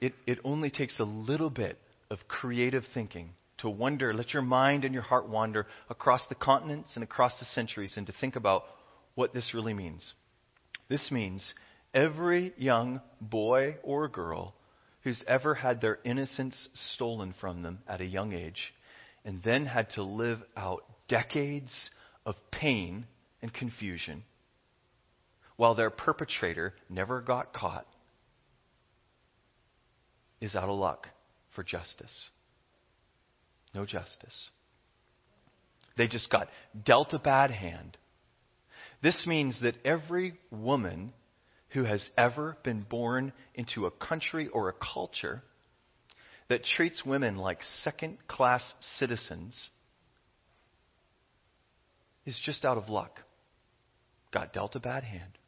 it, 0.00 0.14
it 0.26 0.38
only 0.44 0.70
takes 0.70 0.98
a 0.98 1.04
little 1.04 1.50
bit 1.50 1.78
of 2.10 2.18
creative 2.26 2.84
thinking 2.94 3.30
to 3.60 3.70
wonder, 3.70 4.12
let 4.14 4.32
your 4.32 4.42
mind 4.42 4.84
and 4.84 4.94
your 4.94 5.02
heart 5.02 5.28
wander 5.28 5.66
across 5.88 6.26
the 6.28 6.34
continents 6.34 6.92
and 6.94 7.04
across 7.04 7.38
the 7.38 7.44
centuries 7.46 7.94
and 7.96 8.06
to 8.06 8.12
think 8.20 8.36
about 8.36 8.64
what 9.14 9.32
this 9.32 9.54
really 9.54 9.74
means. 9.74 10.14
This 10.88 11.10
means 11.10 11.54
every 11.94 12.52
young 12.56 13.00
boy 13.20 13.76
or 13.82 14.08
girl 14.08 14.54
who's 15.02 15.22
ever 15.26 15.54
had 15.54 15.80
their 15.80 15.98
innocence 16.04 16.68
stolen 16.74 17.34
from 17.40 17.62
them 17.62 17.80
at 17.88 18.00
a 18.00 18.06
young 18.06 18.32
age 18.32 18.72
and 19.24 19.42
then 19.42 19.66
had 19.66 19.90
to 19.90 20.02
live 20.02 20.40
out 20.56 20.84
decades 21.08 21.90
of 22.26 22.34
pain 22.50 23.06
and 23.42 23.52
confusion 23.52 24.22
while 25.56 25.74
their 25.74 25.90
perpetrator 25.90 26.74
never 26.88 27.20
got 27.20 27.52
caught 27.52 27.86
is 30.40 30.54
out 30.54 30.68
of 30.68 30.78
luck 30.78 31.06
for 31.54 31.62
justice. 31.62 32.30
No 33.74 33.84
justice. 33.84 34.50
They 35.96 36.08
just 36.08 36.30
got 36.30 36.48
dealt 36.84 37.12
a 37.12 37.18
bad 37.18 37.50
hand. 37.50 37.96
This 39.02 39.24
means 39.26 39.60
that 39.62 39.76
every 39.84 40.34
woman 40.50 41.12
who 41.70 41.84
has 41.84 42.08
ever 42.16 42.56
been 42.62 42.82
born 42.82 43.32
into 43.54 43.86
a 43.86 43.90
country 43.90 44.48
or 44.48 44.68
a 44.68 44.72
culture 44.72 45.42
that 46.48 46.64
treats 46.64 47.04
women 47.04 47.36
like 47.36 47.62
second 47.84 48.18
class 48.26 48.74
citizens 48.98 49.70
is 52.26 52.38
just 52.44 52.64
out 52.64 52.76
of 52.76 52.88
luck. 52.88 53.20
Got 54.32 54.52
dealt 54.52 54.74
a 54.74 54.80
bad 54.80 55.04
hand. 55.04 55.38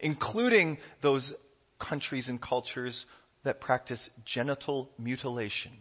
Including 0.00 0.78
those 1.02 1.32
countries 1.78 2.28
and 2.28 2.42
cultures 2.42 3.06
that 3.44 3.60
practice 3.60 4.10
genital 4.24 4.90
mutilation. 4.98 5.72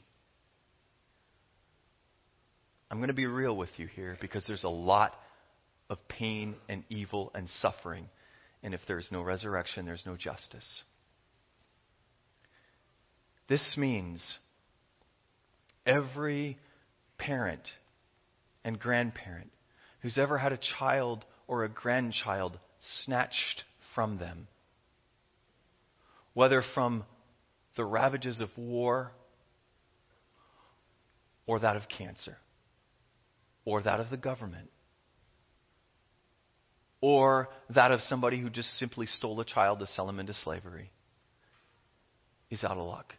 I'm 2.91 2.97
going 2.97 3.07
to 3.07 3.13
be 3.13 3.25
real 3.25 3.55
with 3.55 3.69
you 3.77 3.87
here 3.87 4.17
because 4.21 4.43
there's 4.47 4.63
a 4.63 4.69
lot 4.69 5.13
of 5.89 5.97
pain 6.07 6.55
and 6.69 6.83
evil 6.89 7.31
and 7.33 7.49
suffering. 7.49 8.07
And 8.61 8.73
if 8.73 8.81
there's 8.87 9.09
no 9.11 9.21
resurrection, 9.21 9.85
there's 9.85 10.05
no 10.05 10.15
justice. 10.15 10.83
This 13.49 13.75
means 13.77 14.37
every 15.85 16.57
parent 17.17 17.67
and 18.63 18.79
grandparent 18.79 19.51
who's 20.01 20.17
ever 20.17 20.37
had 20.37 20.53
a 20.53 20.59
child 20.79 21.25
or 21.47 21.63
a 21.63 21.69
grandchild 21.69 22.57
snatched 23.03 23.63
from 23.95 24.17
them 24.17 24.47
whether 26.33 26.63
from 26.73 27.03
the 27.75 27.85
ravages 27.85 28.39
of 28.39 28.49
war 28.57 29.11
or 31.45 31.59
that 31.59 31.75
of 31.75 31.83
cancer 31.87 32.37
or 33.65 33.81
that 33.81 33.99
of 33.99 34.09
the 34.09 34.17
government 34.17 34.69
or 37.01 37.49
that 37.69 37.91
of 37.91 37.99
somebody 38.01 38.39
who 38.39 38.49
just 38.49 38.77
simply 38.77 39.05
stole 39.07 39.39
a 39.39 39.45
child 39.45 39.79
to 39.79 39.87
sell 39.87 40.07
him 40.07 40.19
into 40.19 40.33
slavery 40.33 40.91
is 42.49 42.63
out 42.63 42.77
of 42.77 42.87
luck. 42.87 43.13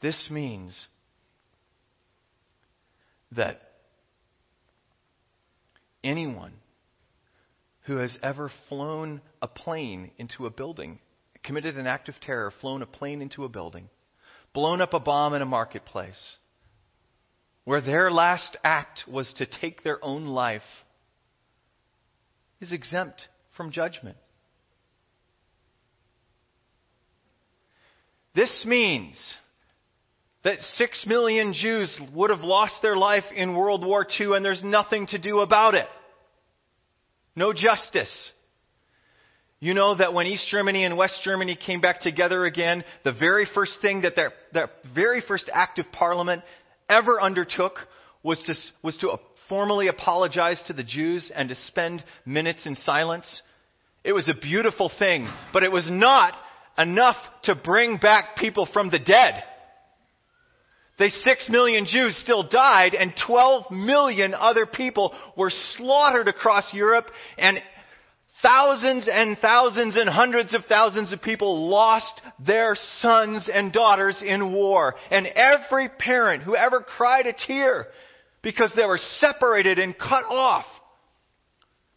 This 0.00 0.28
means 0.30 0.86
that 3.32 3.60
anyone 6.02 6.52
who 7.86 7.98
has 7.98 8.18
ever 8.22 8.50
flown 8.68 9.20
a 9.40 9.46
plane 9.46 10.10
into 10.18 10.46
a 10.46 10.50
building, 10.50 10.98
committed 11.44 11.76
an 11.76 11.86
act 11.86 12.08
of 12.08 12.14
terror, 12.20 12.52
flown 12.60 12.82
a 12.82 12.86
plane 12.86 13.22
into 13.22 13.44
a 13.44 13.48
building, 13.48 13.88
blown 14.52 14.80
up 14.80 14.92
a 14.92 15.00
bomb 15.00 15.34
in 15.34 15.42
a 15.42 15.46
marketplace, 15.46 16.36
where 17.64 17.80
their 17.80 18.10
last 18.10 18.56
act 18.64 19.04
was 19.08 19.32
to 19.38 19.46
take 19.46 19.82
their 19.82 20.04
own 20.04 20.26
life, 20.26 20.62
is 22.60 22.72
exempt 22.72 23.22
from 23.56 23.70
judgment. 23.70 24.16
This 28.34 28.64
means 28.66 29.16
that 30.42 30.58
six 30.60 31.04
million 31.06 31.52
Jews 31.52 31.98
would 32.14 32.30
have 32.30 32.40
lost 32.40 32.82
their 32.82 32.96
life 32.96 33.24
in 33.34 33.56
World 33.56 33.84
War 33.84 34.06
II 34.18 34.36
and 34.36 34.44
there's 34.44 34.62
nothing 34.62 35.06
to 35.08 35.18
do 35.18 35.40
about 35.40 35.74
it. 35.74 35.86
No 37.36 37.52
justice. 37.52 38.32
You 39.60 39.74
know 39.74 39.94
that 39.94 40.12
when 40.12 40.26
East 40.26 40.48
Germany 40.50 40.84
and 40.84 40.96
West 40.96 41.20
Germany 41.22 41.56
came 41.56 41.80
back 41.80 42.00
together 42.00 42.44
again, 42.44 42.84
the 43.04 43.12
very 43.12 43.46
first 43.54 43.78
thing 43.80 44.02
that 44.02 44.16
their, 44.16 44.32
their 44.52 44.70
very 44.94 45.20
first 45.20 45.50
act 45.52 45.78
of 45.78 45.90
parliament 45.92 46.42
ever 46.88 47.20
undertook 47.20 47.74
was 48.22 48.42
to, 48.46 48.54
was 48.82 48.96
to 48.98 49.10
uh, 49.10 49.16
formally 49.48 49.88
apologize 49.88 50.60
to 50.66 50.72
the 50.72 50.82
Jews 50.82 51.30
and 51.34 51.48
to 51.48 51.54
spend 51.54 52.02
minutes 52.24 52.66
in 52.66 52.74
silence. 52.74 53.42
It 54.04 54.12
was 54.12 54.28
a 54.28 54.40
beautiful 54.40 54.90
thing, 54.98 55.28
but 55.52 55.62
it 55.62 55.72
was 55.72 55.88
not 55.90 56.34
enough 56.76 57.16
to 57.44 57.54
bring 57.54 57.96
back 57.96 58.36
people 58.36 58.68
from 58.72 58.90
the 58.90 58.98
dead. 58.98 59.42
The 60.98 61.10
six 61.10 61.48
million 61.50 61.84
Jews 61.84 62.16
still 62.22 62.48
died 62.48 62.94
and 62.94 63.12
12 63.26 63.70
million 63.70 64.34
other 64.34 64.64
people 64.64 65.14
were 65.36 65.50
slaughtered 65.50 66.28
across 66.28 66.72
Europe 66.72 67.06
and 67.36 67.58
thousands 68.42 69.08
and 69.10 69.36
thousands 69.38 69.96
and 69.96 70.08
hundreds 70.08 70.54
of 70.54 70.64
thousands 70.68 71.12
of 71.12 71.20
people 71.20 71.68
lost 71.68 72.20
their 72.44 72.74
sons 73.00 73.48
and 73.52 73.72
daughters 73.72 74.22
in 74.24 74.52
war. 74.52 74.94
And 75.10 75.26
every 75.26 75.88
parent 75.88 76.42
who 76.42 76.56
ever 76.56 76.80
cried 76.80 77.26
a 77.26 77.34
tear 77.34 77.86
because 78.42 78.72
they 78.74 78.86
were 78.86 79.00
separated 79.18 79.78
and 79.78 79.98
cut 79.98 80.24
off, 80.30 80.66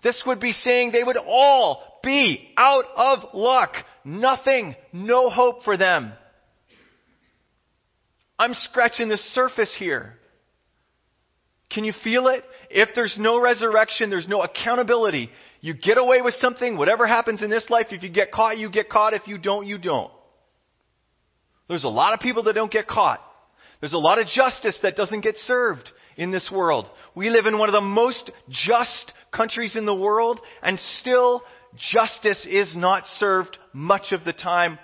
this 0.04 0.22
would 0.26 0.40
be 0.40 0.54
saying 0.54 0.92
they 0.92 1.04
would 1.04 1.18
all 1.18 2.00
be 2.04 2.52
out 2.58 2.86
of 2.96 3.34
luck. 3.34 3.74
Nothing, 4.04 4.76
no 4.94 5.30
hope 5.30 5.64
for 5.64 5.78
them. 5.78 6.14
I'm 8.40 8.54
scratching 8.54 9.10
the 9.10 9.18
surface 9.18 9.76
here. 9.78 10.16
Can 11.70 11.84
you 11.84 11.94
feel 12.04 12.28
it? 12.28 12.44
If 12.72 12.90
there's 12.96 13.16
no 13.20 13.40
resurrection, 13.40 14.10
there's 14.10 14.28
no 14.28 14.42
accountability. 14.42 15.30
You 15.62 15.76
get 15.76 15.98
away 15.98 16.22
with 16.22 16.34
something, 16.36 16.78
whatever 16.78 17.06
happens 17.06 17.44
in 17.44 17.50
this 17.50 17.70
life, 17.70 17.88
if 17.92 18.02
you 18.02 18.10
get 18.10 18.32
caught, 18.32 18.58
you 18.58 18.72
get 18.72 18.90
caught. 18.90 19.14
If 19.14 19.28
you 19.28 19.38
don't, 19.38 19.68
you 19.68 19.78
don't. 19.78 20.12
There's 21.68 21.84
a 21.84 21.90
lot 21.90 22.14
of 22.14 22.22
people 22.22 22.44
that 22.44 22.54
don't 22.54 22.72
get 22.72 22.88
caught. 22.88 23.20
There's 23.82 23.94
a 23.94 23.98
lot 23.98 24.20
of 24.20 24.28
justice 24.28 24.80
that 24.82 24.96
doesn't 24.96 25.22
get 25.22 25.38
served 25.38 25.92
in 26.18 26.32
this 26.32 26.50
world. 26.52 26.90
We 27.16 27.30
live 27.30 27.46
in 27.46 27.60
one 27.60 27.70
of 27.70 27.74
the 27.74 27.82
most 27.82 28.32
just 28.50 29.14
countries 29.32 29.76
in 29.76 29.86
the 29.86 29.94
world, 29.94 30.40
and 30.64 30.80
still 31.00 31.44
justice 31.78 32.48
is 32.50 32.76
not 32.76 33.06
served 33.18 33.58
much 33.74 34.12
of 34.12 34.24
the 34.24 34.34
time 34.34 34.80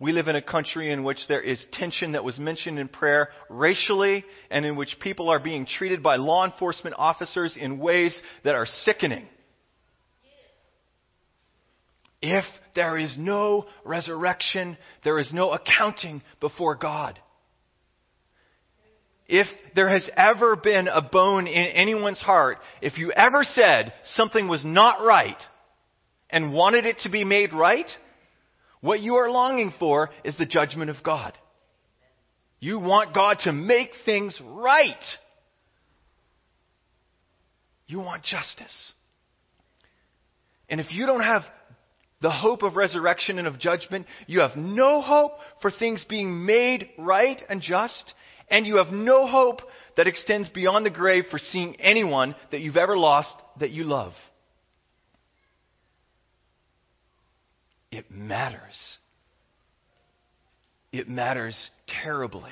we 0.00 0.12
live 0.12 0.28
in 0.28 0.36
a 0.36 0.42
country 0.42 0.92
in 0.92 1.04
which 1.04 1.20
there 1.28 1.40
is 1.40 1.64
tension 1.72 2.12
that 2.12 2.24
was 2.24 2.38
mentioned 2.38 2.78
in 2.78 2.88
prayer 2.88 3.28
racially 3.48 4.24
and 4.50 4.66
in 4.66 4.76
which 4.76 4.96
people 5.00 5.28
are 5.28 5.38
being 5.38 5.66
treated 5.66 6.02
by 6.02 6.16
law 6.16 6.44
enforcement 6.44 6.96
officers 6.98 7.56
in 7.56 7.78
ways 7.78 8.14
that 8.42 8.56
are 8.56 8.66
sickening. 8.66 9.26
If 12.20 12.44
there 12.74 12.98
is 12.98 13.14
no 13.18 13.66
resurrection, 13.84 14.78
there 15.04 15.18
is 15.18 15.32
no 15.32 15.52
accounting 15.52 16.22
before 16.40 16.74
God. 16.74 17.20
If 19.26 19.46
there 19.74 19.88
has 19.88 20.08
ever 20.16 20.56
been 20.56 20.88
a 20.88 21.00
bone 21.00 21.46
in 21.46 21.66
anyone's 21.66 22.20
heart, 22.20 22.58
if 22.82 22.98
you 22.98 23.12
ever 23.12 23.42
said 23.44 23.92
something 24.02 24.48
was 24.48 24.64
not 24.64 25.04
right 25.04 25.40
and 26.30 26.52
wanted 26.52 26.84
it 26.84 26.98
to 27.00 27.10
be 27.10 27.24
made 27.24 27.52
right, 27.52 27.88
what 28.84 29.00
you 29.00 29.14
are 29.14 29.30
longing 29.30 29.72
for 29.78 30.10
is 30.24 30.36
the 30.36 30.44
judgment 30.44 30.90
of 30.90 30.96
God. 31.02 31.32
You 32.60 32.78
want 32.78 33.14
God 33.14 33.38
to 33.44 33.52
make 33.52 33.88
things 34.04 34.38
right. 34.44 34.92
You 37.86 38.00
want 38.00 38.24
justice. 38.24 38.92
And 40.68 40.82
if 40.82 40.92
you 40.92 41.06
don't 41.06 41.22
have 41.22 41.44
the 42.20 42.30
hope 42.30 42.62
of 42.62 42.76
resurrection 42.76 43.38
and 43.38 43.48
of 43.48 43.58
judgment, 43.58 44.04
you 44.26 44.40
have 44.40 44.54
no 44.54 45.00
hope 45.00 45.32
for 45.62 45.70
things 45.70 46.04
being 46.06 46.44
made 46.44 46.90
right 46.98 47.40
and 47.48 47.62
just, 47.62 48.12
and 48.50 48.66
you 48.66 48.76
have 48.76 48.92
no 48.92 49.26
hope 49.26 49.60
that 49.96 50.06
extends 50.06 50.50
beyond 50.50 50.84
the 50.84 50.90
grave 50.90 51.24
for 51.30 51.38
seeing 51.38 51.74
anyone 51.76 52.34
that 52.50 52.60
you've 52.60 52.76
ever 52.76 52.98
lost 52.98 53.34
that 53.60 53.70
you 53.70 53.84
love. 53.84 54.12
It 57.94 58.10
matters. 58.10 58.98
It 60.90 61.08
matters 61.08 61.70
terribly. 62.02 62.50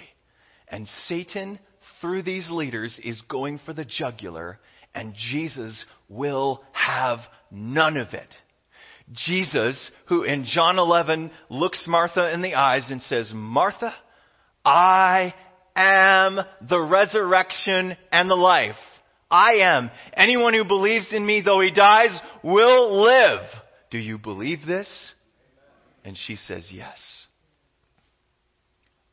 And 0.68 0.86
Satan, 1.08 1.58
through 2.00 2.22
these 2.22 2.48
leaders, 2.48 2.96
is 3.02 3.20
going 3.22 3.58
for 3.66 3.72
the 3.72 3.84
jugular, 3.84 4.60
and 4.94 5.14
Jesus 5.16 5.84
will 6.08 6.62
have 6.70 7.18
none 7.50 7.96
of 7.96 8.14
it. 8.14 8.28
Jesus, 9.12 9.90
who 10.06 10.22
in 10.22 10.44
John 10.44 10.78
11 10.78 11.32
looks 11.50 11.86
Martha 11.88 12.32
in 12.32 12.40
the 12.40 12.54
eyes 12.54 12.86
and 12.88 13.02
says, 13.02 13.32
Martha, 13.34 13.92
I 14.64 15.34
am 15.74 16.38
the 16.68 16.80
resurrection 16.80 17.96
and 18.12 18.30
the 18.30 18.36
life. 18.36 18.76
I 19.28 19.54
am. 19.54 19.90
Anyone 20.14 20.54
who 20.54 20.64
believes 20.64 21.12
in 21.12 21.26
me, 21.26 21.42
though 21.44 21.60
he 21.60 21.72
dies, 21.72 22.16
will 22.44 23.02
live. 23.02 23.40
Do 23.90 23.98
you 23.98 24.18
believe 24.18 24.60
this? 24.64 24.88
And 26.04 26.16
she 26.16 26.36
says, 26.36 26.68
Yes. 26.72 26.98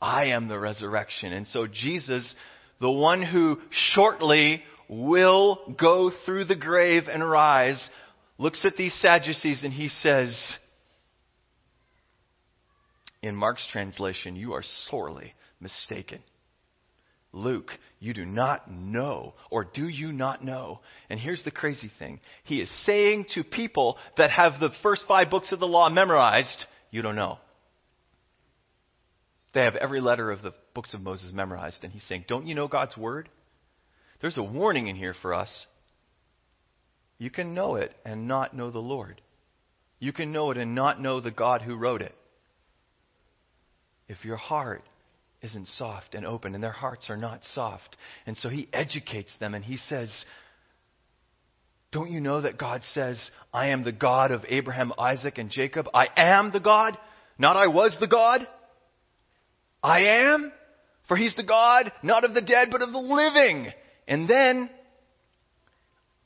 I 0.02 0.28
am 0.28 0.47
the 0.47 0.58
resurrection. 0.58 1.34
And 1.34 1.45
so 1.47 1.67
Jesus, 1.67 2.34
the 2.80 2.89
one 2.89 3.21
who 3.21 3.60
shortly 3.69 4.63
will 4.88 5.75
go 5.80 6.12
through 6.25 6.45
the 6.45 6.56
grave 6.56 7.04
and 7.12 7.30
rise, 7.30 7.89
looks 8.38 8.63
at 8.63 8.78
these 8.78 8.93
Sadducees 9.02 9.63
and 9.63 9.73
he 9.73 9.89
says, 9.89 10.58
in 13.21 13.36
Mark's 13.36 13.67
translation, 13.71 14.36
you 14.36 14.54
are 14.54 14.63
sorely 14.89 15.34
mistaken. 15.60 16.19
Luke, 17.32 17.69
you 17.99 18.13
do 18.13 18.25
not 18.25 18.71
know, 18.71 19.36
or 19.52 19.63
do 19.63 19.88
you 19.88 20.12
not 20.12 20.43
know? 20.43 20.80
And 21.10 21.19
here's 21.19 21.43
the 21.43 21.52
crazy 21.52 21.91
thing. 21.99 22.21
He 22.43 22.60
is 22.60 22.86
saying 22.86 23.25
to 23.36 23.43
people 23.43 23.97
that 24.17 24.32
have 24.32 24.60
the 24.60 24.71
first 24.82 25.04
five 25.08 25.30
books 25.30 25.52
of 25.52 25.60
the 25.60 25.67
law 25.67 25.89
memorized, 25.89 26.65
you 26.91 27.02
don't 27.02 27.15
know. 27.15 27.38
They 29.54 29.62
have 29.62 29.75
every 29.75 30.02
letter 30.02 30.32
of 30.32 30.41
the 30.41 30.54
books 30.75 30.93
of 30.93 31.02
Moses 31.02 31.32
memorized, 31.34 31.84
and 31.84 31.91
he's 31.91 32.04
saying, 32.04 32.25
Don't 32.28 32.47
you 32.47 32.56
know 32.56 32.67
God's 32.67 32.95
word? 32.95 33.30
There's 34.21 34.38
a 34.38 34.43
warning 34.43 34.88
in 34.88 34.95
here 34.95 35.15
for 35.21 35.34
us. 35.34 35.65
You 37.17 37.30
can 37.30 37.54
know 37.54 37.75
it 37.75 37.91
and 38.06 38.28
not 38.28 38.56
know 38.56 38.69
the 38.69 38.80
Lord. 38.80 39.21
You 39.99 40.13
can 40.13 40.32
know 40.32 40.52
it 40.52 40.58
and 40.58 40.75
not 40.75 41.02
know 41.02 41.19
the 41.19 41.32
God 41.32 41.62
who 41.62 41.75
wrote 41.75 42.02
it. 42.02 42.15
If 44.08 44.23
your 44.23 44.38
heart 44.38 44.84
isn't 45.41 45.67
soft 45.67 46.15
and 46.15 46.25
open, 46.25 46.54
and 46.54 46.63
their 46.63 46.71
hearts 46.71 47.10
are 47.10 47.17
not 47.17 47.43
soft. 47.54 47.95
And 48.25 48.36
so 48.38 48.49
he 48.49 48.67
educates 48.73 49.34
them 49.39 49.54
and 49.54 49.63
he 49.63 49.78
says, 49.78 50.25
don't 51.91 52.12
you 52.12 52.19
know 52.19 52.41
that 52.41 52.58
God 52.58 52.82
says, 52.93 53.19
I 53.52 53.69
am 53.69 53.84
the 53.84 53.91
God 53.91 54.32
of 54.32 54.45
Abraham, 54.47 54.93
Isaac, 54.97 55.38
and 55.38 55.49
Jacob? 55.49 55.88
I 55.93 56.08
am 56.15 56.52
the 56.52 56.60
God, 56.60 56.97
not 57.38 57.58
I 57.58 57.67
was 57.67 57.95
the 57.99 58.08
God. 58.08 58.47
I 59.82 60.02
am, 60.02 60.52
for 61.08 61.17
he's 61.17 61.36
the 61.36 61.43
God, 61.43 61.91
not 62.04 62.25
of 62.25 62.34
the 62.34 62.41
dead, 62.41 62.67
but 62.71 62.82
of 62.82 62.91
the 62.91 62.97
living. 62.99 63.71
And 64.08 64.30
then, 64.30 64.69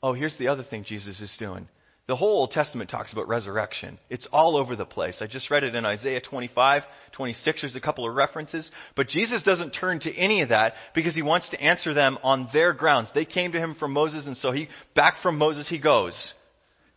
oh, 0.02 0.12
here's 0.12 0.36
the 0.38 0.48
other 0.48 0.64
thing 0.64 0.84
Jesus 0.84 1.20
is 1.20 1.34
doing. 1.38 1.68
The 2.06 2.16
whole 2.16 2.40
Old 2.40 2.50
Testament 2.50 2.90
talks 2.90 3.12
about 3.12 3.28
resurrection. 3.28 3.98
It's 4.10 4.28
all 4.30 4.58
over 4.58 4.76
the 4.76 4.84
place. 4.84 5.18
I 5.22 5.26
just 5.26 5.50
read 5.50 5.64
it 5.64 5.74
in 5.74 5.86
Isaiah 5.86 6.20
25, 6.20 6.82
26. 7.12 7.60
There's 7.62 7.76
a 7.76 7.80
couple 7.80 8.06
of 8.06 8.14
references. 8.14 8.70
But 8.94 9.08
Jesus 9.08 9.42
doesn't 9.42 9.70
turn 9.70 10.00
to 10.00 10.14
any 10.14 10.42
of 10.42 10.50
that 10.50 10.74
because 10.94 11.14
he 11.14 11.22
wants 11.22 11.48
to 11.50 11.60
answer 11.60 11.94
them 11.94 12.18
on 12.22 12.48
their 12.52 12.74
grounds. 12.74 13.10
They 13.14 13.24
came 13.24 13.52
to 13.52 13.58
him 13.58 13.74
from 13.74 13.92
Moses, 13.92 14.26
and 14.26 14.36
so 14.36 14.52
he, 14.52 14.68
back 14.94 15.14
from 15.22 15.38
Moses 15.38 15.66
he 15.66 15.80
goes. 15.80 16.34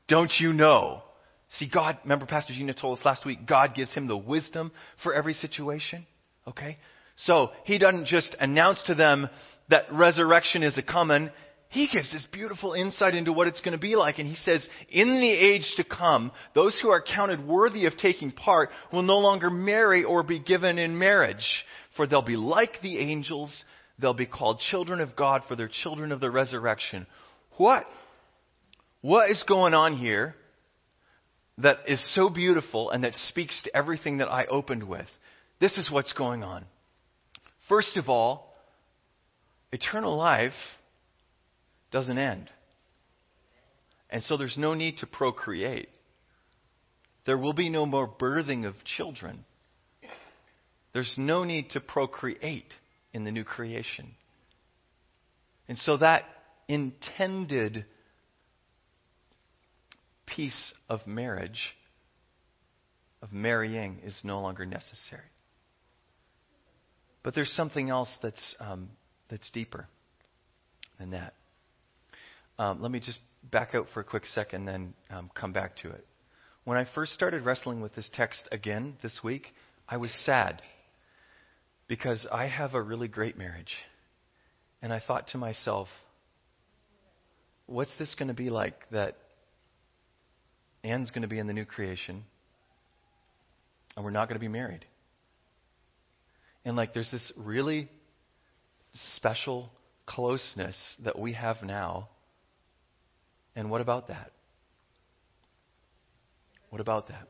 Don't 0.10 0.32
you 0.40 0.52
know? 0.52 1.04
See, 1.52 1.70
God, 1.74 1.98
remember 2.04 2.26
Pastor 2.26 2.52
Gina 2.52 2.74
told 2.74 3.00
us 3.00 3.06
last 3.06 3.26
week, 3.26 3.48
God 3.48 3.76
gives 3.76 3.94
him 3.94 4.08
the 4.08 4.18
wisdom 4.18 4.74
for 5.04 5.14
every 5.14 5.34
situation. 5.34 6.06
Okay? 6.46 6.78
So, 7.16 7.52
he 7.64 7.78
doesn't 7.78 8.08
just 8.08 8.36
announce 8.42 8.84
to 8.88 8.94
them 8.94 9.30
that 9.70 9.86
resurrection 9.92 10.64
is 10.64 10.78
a 10.78 10.84
coming 10.84 11.30
he 11.70 11.88
gives 11.92 12.12
this 12.12 12.26
beautiful 12.32 12.74
insight 12.74 13.14
into 13.14 13.34
what 13.34 13.48
it's 13.48 13.60
going 13.62 13.74
to 13.74 13.82
be 13.82 13.96
like. 13.96 14.20
And 14.20 14.28
he 14.28 14.36
says, 14.36 14.68
in 14.90 15.20
the 15.20 15.32
age 15.32 15.70
to 15.76 15.84
come, 15.84 16.32
those 16.56 16.78
who 16.82 16.90
are 16.90 17.02
counted 17.02 17.46
worthy 17.46 17.86
of 17.86 17.98
taking 17.98 18.32
part 18.32 18.70
will 18.94 19.04
no 19.04 19.18
longer 19.18 19.50
marry 19.50 20.04
or 20.04 20.24
be 20.24 20.40
given 20.40 20.78
in 20.78 20.98
marriage, 20.98 21.66
for 21.96 22.08
they'll 22.08 22.22
be 22.22 22.38
like 22.38 22.82
the 22.82 23.00
angels. 23.00 23.64
They'll 24.00 24.14
be 24.14 24.26
called 24.26 24.60
children 24.60 25.02
of 25.02 25.16
God, 25.16 25.42
for 25.48 25.56
they're 25.56 25.70
children 25.84 26.12
of 26.12 26.22
the 26.22 26.32
resurrection. 26.32 27.06
What? 27.58 27.84
What 29.02 29.30
is 29.30 29.44
going 29.48 29.74
on 29.74 29.98
here 29.98 30.36
that 31.58 31.80
is 31.88 32.16
so 32.16 32.30
beautiful 32.30 32.92
and 32.92 33.04
that 33.04 33.14
speaks 33.14 33.62
to 33.64 33.76
everything 33.76 34.20
that 34.20 34.30
I 34.30 34.46
opened 34.46 34.88
with? 34.88 35.08
This 35.60 35.78
is 35.78 35.92
what's 35.92 36.14
going 36.14 36.44
on. 36.44 36.66
First 37.68 37.98
of 37.98 38.08
all, 38.08 38.54
eternal 39.72 40.16
life 40.16 40.54
doesn't 41.92 42.18
end. 42.18 42.50
And 44.10 44.24
so 44.24 44.38
there's 44.38 44.58
no 44.58 44.74
need 44.74 44.98
to 44.98 45.08
procreate. 45.08 45.90
There 47.26 47.38
will 47.38 47.54
be 47.54 47.70
no 47.70 47.86
more 47.86 48.08
birthing 48.08 48.66
of 48.66 48.76
children. 48.84 49.44
There's 50.94 51.14
no 51.18 51.44
need 51.44 51.72
to 51.72 51.82
procreate 51.82 52.74
in 53.14 53.24
the 53.24 53.32
new 53.32 53.44
creation. 53.44 54.12
And 55.68 55.78
so 55.78 55.98
that 55.98 56.24
intended 56.68 57.86
piece 60.26 60.74
of 60.88 61.06
marriage, 61.06 61.76
of 63.22 63.34
marrying, 63.34 64.00
is 64.06 64.18
no 64.24 64.40
longer 64.40 64.66
necessary. 64.66 65.22
But 67.24 67.36
there's 67.36 67.52
something 67.52 67.90
else 67.90 68.10
that's, 68.22 68.56
um, 68.60 68.90
that's 69.30 69.50
deeper 69.52 69.88
than 70.98 71.12
that. 71.12 71.34
Um, 72.60 72.82
let 72.82 72.92
me 72.92 73.00
just 73.00 73.20
back 73.52 73.76
out 73.76 73.88
for 73.94 74.00
a 74.00 74.04
quick 74.04 74.26
second, 74.26 74.66
then 74.66 74.94
um, 75.10 75.30
come 75.36 75.54
back 75.54 75.78
to 75.78 75.90
it. 75.90 76.06
When 76.64 76.78
I 76.78 76.86
first 76.96 77.14
started 77.14 77.46
wrestling 77.46 77.82
with 77.82 77.96
this 77.96 78.10
text 78.14 78.48
again 78.52 78.98
this 79.02 79.20
week, 79.24 79.48
I 79.88 79.98
was 79.98 80.12
sad 80.26 80.62
because 81.88 82.28
I 82.32 82.48
have 82.48 82.74
a 82.74 82.82
really 82.82 83.08
great 83.08 83.38
marriage. 83.38 83.74
And 84.82 84.92
I 84.92 85.02
thought 85.06 85.30
to 85.30 85.38
myself, 85.38 85.88
what's 87.66 87.96
this 87.98 88.16
going 88.16 88.28
to 88.28 88.34
be 88.34 88.50
like 88.50 88.76
that 88.92 89.18
Anne's 90.84 91.10
going 91.12 91.22
to 91.22 91.28
be 91.28 91.40
in 91.40 91.48
the 91.48 91.54
new 91.54 91.66
creation 91.66 92.24
and 93.96 94.04
we're 94.04 94.12
not 94.12 94.28
going 94.28 94.36
to 94.36 94.44
be 94.44 94.48
married? 94.48 94.86
And 96.66 96.76
like 96.76 96.94
there's 96.94 97.12
this 97.12 97.32
really 97.38 97.90
special 99.16 99.72
closeness 100.06 100.78
that 101.04 101.18
we 101.18 101.34
have 101.34 101.64
now. 101.64 102.10
And 103.58 103.72
what 103.72 103.82
about 103.82 104.10
that? 104.10 104.32
What 106.70 106.80
about 106.80 107.08
that? 107.08 107.28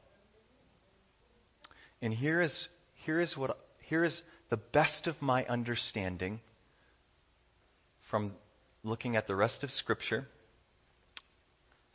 And 2.01 2.13
here 2.13 2.41
is 2.41 2.67
here 3.05 3.21
is 3.21 3.37
what 3.37 3.57
here 3.79 4.03
is 4.03 4.21
the 4.49 4.57
best 4.57 5.07
of 5.07 5.21
my 5.21 5.45
understanding 5.45 6.41
from 8.11 8.33
looking 8.83 9.15
at 9.15 9.25
the 9.25 9.35
rest 9.35 9.63
of 9.63 9.71
Scripture, 9.71 10.27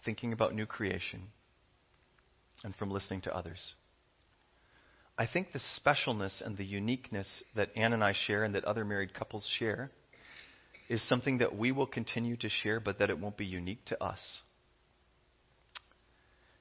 thinking 0.07 0.33
about 0.33 0.55
new 0.55 0.67
creation, 0.67 1.25
and 2.65 2.75
from 2.75 2.91
listening 2.91 3.21
to 3.21 3.37
others. 3.37 3.75
I 5.19 5.27
think 5.31 5.49
the 5.53 5.61
specialness 5.79 6.41
and 6.45 6.57
the 6.57 6.65
uniqueness 6.65 7.45
that 7.55 7.69
Anne 7.77 7.93
and 7.93 8.03
I 8.03 8.15
share 8.15 8.45
and 8.45 8.55
that 8.55 8.65
other 8.65 8.87
married 8.87 9.13
couples 9.13 9.47
share 9.59 9.91
is 10.93 11.09
something 11.09 11.39
that 11.39 11.57
we 11.57 11.73
will 11.73 11.87
continue 11.87 12.37
to 12.37 12.49
share, 12.49 12.79
but 12.79 12.99
that 12.99 13.11
it 13.11 13.19
won't 13.19 13.37
be 13.37 13.47
unique 13.47 13.85
to 13.87 14.03
us. 14.03 14.21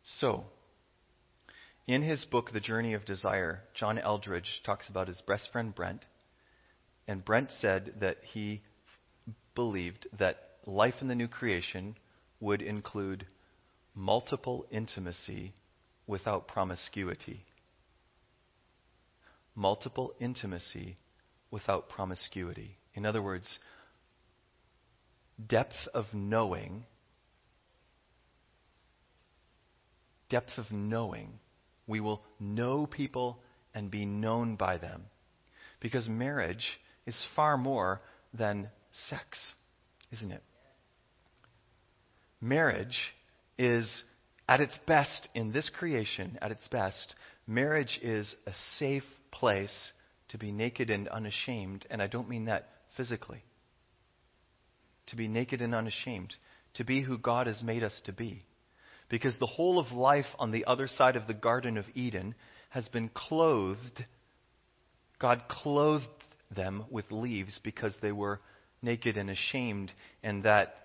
So, 0.03 0.45
in 1.85 2.01
his 2.01 2.23
book, 2.25 2.51
The 2.51 2.59
Journey 2.59 2.93
of 2.93 3.05
Desire, 3.05 3.63
John 3.73 3.99
Eldredge 3.99 4.61
talks 4.65 4.87
about 4.87 5.07
his 5.09 5.21
best 5.27 5.49
friend 5.51 5.75
Brent. 5.75 6.05
And 7.07 7.25
Brent 7.25 7.49
said 7.59 7.95
that 7.99 8.17
he 8.23 8.61
believed 9.53 10.07
that 10.17 10.37
life 10.65 10.95
in 11.01 11.09
the 11.09 11.15
new 11.15 11.27
creation 11.27 11.97
would 12.39 12.61
include 12.61 13.25
multiple 13.93 14.65
intimacy 14.71 15.53
without 16.07 16.47
promiscuity 16.47 17.43
multiple 19.55 20.13
intimacy 20.19 20.95
without 21.49 21.89
promiscuity. 21.89 22.77
In 22.93 23.05
other 23.05 23.21
words, 23.21 23.59
depth 25.47 25.87
of 25.93 26.05
knowing, 26.13 26.85
depth 30.29 30.57
of 30.57 30.71
knowing. 30.71 31.39
We 31.87 31.99
will 31.99 32.23
know 32.39 32.85
people 32.85 33.39
and 33.73 33.91
be 33.91 34.05
known 34.05 34.55
by 34.55 34.77
them. 34.77 35.03
Because 35.79 36.07
marriage 36.07 36.79
is 37.05 37.25
far 37.35 37.57
more 37.57 38.01
than 38.33 38.69
sex, 39.09 39.37
isn't 40.11 40.31
it? 40.31 40.43
Marriage 42.39 42.97
is, 43.57 44.03
at 44.47 44.61
its 44.61 44.77
best, 44.87 45.27
in 45.35 45.51
this 45.51 45.69
creation, 45.69 46.37
at 46.41 46.51
its 46.51 46.67
best, 46.67 47.13
marriage 47.45 47.99
is 48.01 48.35
a 48.47 48.51
safe 48.77 49.03
place 49.31 49.91
to 50.29 50.37
be 50.37 50.51
naked 50.51 50.89
and 50.89 51.07
unashamed, 51.07 51.85
and 51.89 52.01
I 52.01 52.07
don't 52.07 52.29
mean 52.29 52.45
that 52.45 52.69
physically. 52.95 53.43
To 55.11 55.17
be 55.17 55.27
naked 55.27 55.61
and 55.61 55.75
unashamed, 55.75 56.33
to 56.75 56.85
be 56.85 57.01
who 57.01 57.17
God 57.17 57.47
has 57.47 57.61
made 57.61 57.83
us 57.83 58.01
to 58.05 58.13
be. 58.13 58.45
Because 59.09 59.37
the 59.37 59.45
whole 59.45 59.77
of 59.77 59.91
life 59.91 60.25
on 60.39 60.51
the 60.51 60.65
other 60.65 60.87
side 60.87 61.17
of 61.17 61.27
the 61.27 61.33
Garden 61.33 61.77
of 61.77 61.85
Eden 61.93 62.33
has 62.69 62.87
been 62.87 63.09
clothed. 63.13 64.05
God 65.19 65.43
clothed 65.49 66.07
them 66.55 66.85
with 66.89 67.11
leaves 67.11 67.59
because 67.61 67.93
they 68.01 68.13
were 68.13 68.39
naked 68.81 69.17
and 69.17 69.29
ashamed, 69.29 69.91
and 70.23 70.43
that 70.43 70.75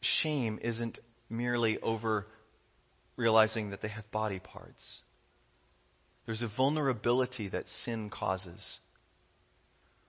shame 0.00 0.58
isn't 0.62 0.98
merely 1.28 1.78
over 1.80 2.26
realizing 3.16 3.70
that 3.70 3.82
they 3.82 3.88
have 3.88 4.10
body 4.10 4.38
parts. 4.38 5.02
There's 6.24 6.40
a 6.40 6.50
vulnerability 6.56 7.50
that 7.50 7.68
sin 7.84 8.08
causes, 8.08 8.78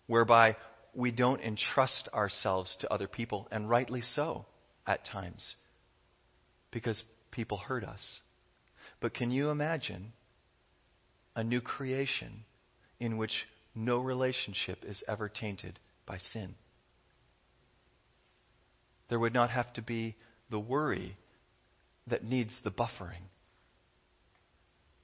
whereby 0.08 0.56
we 0.94 1.12
don't 1.12 1.42
entrust 1.42 2.10
ourselves 2.14 2.76
to 2.82 2.94
other 2.94 3.08
people, 3.08 3.48
and 3.52 3.70
rightly 3.70 4.02
so 4.02 4.46
at 4.86 5.06
times, 5.06 5.56
because 6.72 7.02
people 7.32 7.58
hurt 7.58 7.84
us. 7.84 8.22
But 9.00 9.14
can 9.14 9.32
you 9.32 9.50
imagine 9.50 10.14
a 11.36 11.44
new 11.44 11.62
creation 11.62 12.44
in 13.00 13.18
which 13.18 13.46
no 13.74 14.00
relationship 14.00 14.80
is 14.86 15.04
ever 15.08 15.30
tainted 15.30 15.80
by 16.06 16.18
sin? 16.34 16.56
There 19.10 19.20
would 19.20 19.34
not 19.34 19.50
have 19.50 19.72
to 19.74 19.82
be 19.82 20.16
the 20.50 20.60
worry 20.60 21.18
that 22.08 22.24
needs 22.24 22.58
the 22.64 22.72
buffering 22.72 23.24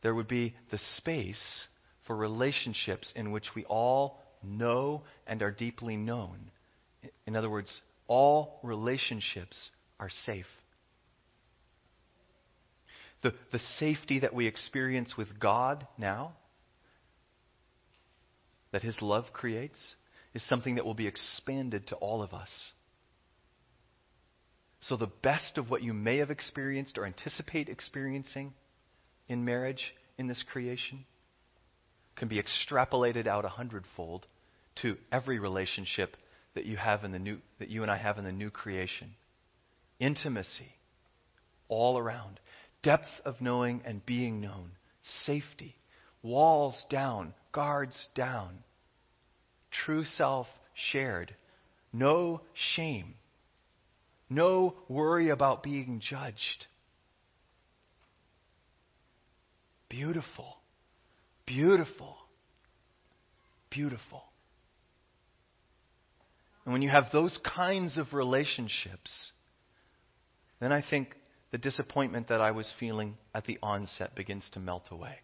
there 0.01 0.13
would 0.13 0.27
be 0.27 0.55
the 0.71 0.79
space 0.95 1.67
for 2.05 2.15
relationships 2.15 3.11
in 3.15 3.31
which 3.31 3.49
we 3.55 3.65
all 3.65 4.21
know 4.43 5.03
and 5.25 5.41
are 5.41 5.51
deeply 5.51 5.95
known. 5.95 6.51
In 7.25 7.35
other 7.35 7.49
words, 7.49 7.81
all 8.07 8.59
relationships 8.63 9.69
are 9.99 10.09
safe. 10.09 10.45
The, 13.23 13.33
the 13.51 13.59
safety 13.59 14.19
that 14.19 14.33
we 14.33 14.47
experience 14.47 15.17
with 15.17 15.39
God 15.39 15.87
now, 15.97 16.33
that 18.71 18.83
His 18.83 19.01
love 19.01 19.25
creates, 19.33 19.95
is 20.33 20.47
something 20.47 20.75
that 20.75 20.85
will 20.85 20.93
be 20.93 21.07
expanded 21.07 21.87
to 21.87 21.95
all 21.95 22.21
of 22.21 22.33
us. 22.33 22.49
So, 24.81 24.95
the 24.95 25.07
best 25.07 25.57
of 25.57 25.71
what 25.71 25.81
you 25.81 25.93
may 25.93 26.17
have 26.17 26.29
experienced 26.29 26.97
or 26.97 27.05
anticipate 27.05 27.67
experiencing 27.69 28.53
in 29.27 29.43
marriage 29.43 29.95
in 30.17 30.27
this 30.27 30.43
creation 30.51 31.05
can 32.17 32.27
be 32.27 32.41
extrapolated 32.41 33.27
out 33.27 33.45
a 33.45 33.49
hundredfold 33.49 34.27
to 34.81 34.97
every 35.11 35.39
relationship 35.39 36.17
that 36.55 36.65
you 36.65 36.75
have 36.77 37.03
in 37.03 37.11
the 37.11 37.19
new 37.19 37.37
that 37.59 37.69
you 37.69 37.83
and 37.83 37.91
I 37.91 37.97
have 37.97 38.17
in 38.17 38.25
the 38.25 38.31
new 38.31 38.49
creation. 38.49 39.11
Intimacy 39.99 40.73
all 41.69 41.97
around. 41.97 42.39
Depth 42.83 43.09
of 43.25 43.41
knowing 43.41 43.81
and 43.85 44.05
being 44.05 44.41
known. 44.41 44.71
Safety. 45.25 45.75
Walls 46.23 46.85
down, 46.89 47.33
guards 47.51 48.07
down. 48.15 48.59
True 49.71 50.03
self 50.03 50.47
shared. 50.73 51.35
No 51.93 52.41
shame. 52.75 53.15
No 54.29 54.75
worry 54.89 55.29
about 55.29 55.63
being 55.63 56.01
judged. 56.03 56.65
Beautiful. 59.89 60.57
Beautiful. 61.47 62.15
Beautiful. 63.71 64.23
And 66.65 66.73
when 66.73 66.81
you 66.81 66.89
have 66.89 67.05
those 67.11 67.39
kinds 67.55 67.97
of 67.97 68.13
relationships, 68.13 69.31
then 70.59 70.71
I 70.71 70.83
think 70.87 71.15
the 71.51 71.57
disappointment 71.57 72.27
that 72.27 72.41
I 72.41 72.51
was 72.51 72.71
feeling 72.79 73.15
at 73.33 73.45
the 73.45 73.57
onset 73.63 74.15
begins 74.15 74.47
to 74.53 74.59
melt 74.59 74.83
away. 74.91 75.15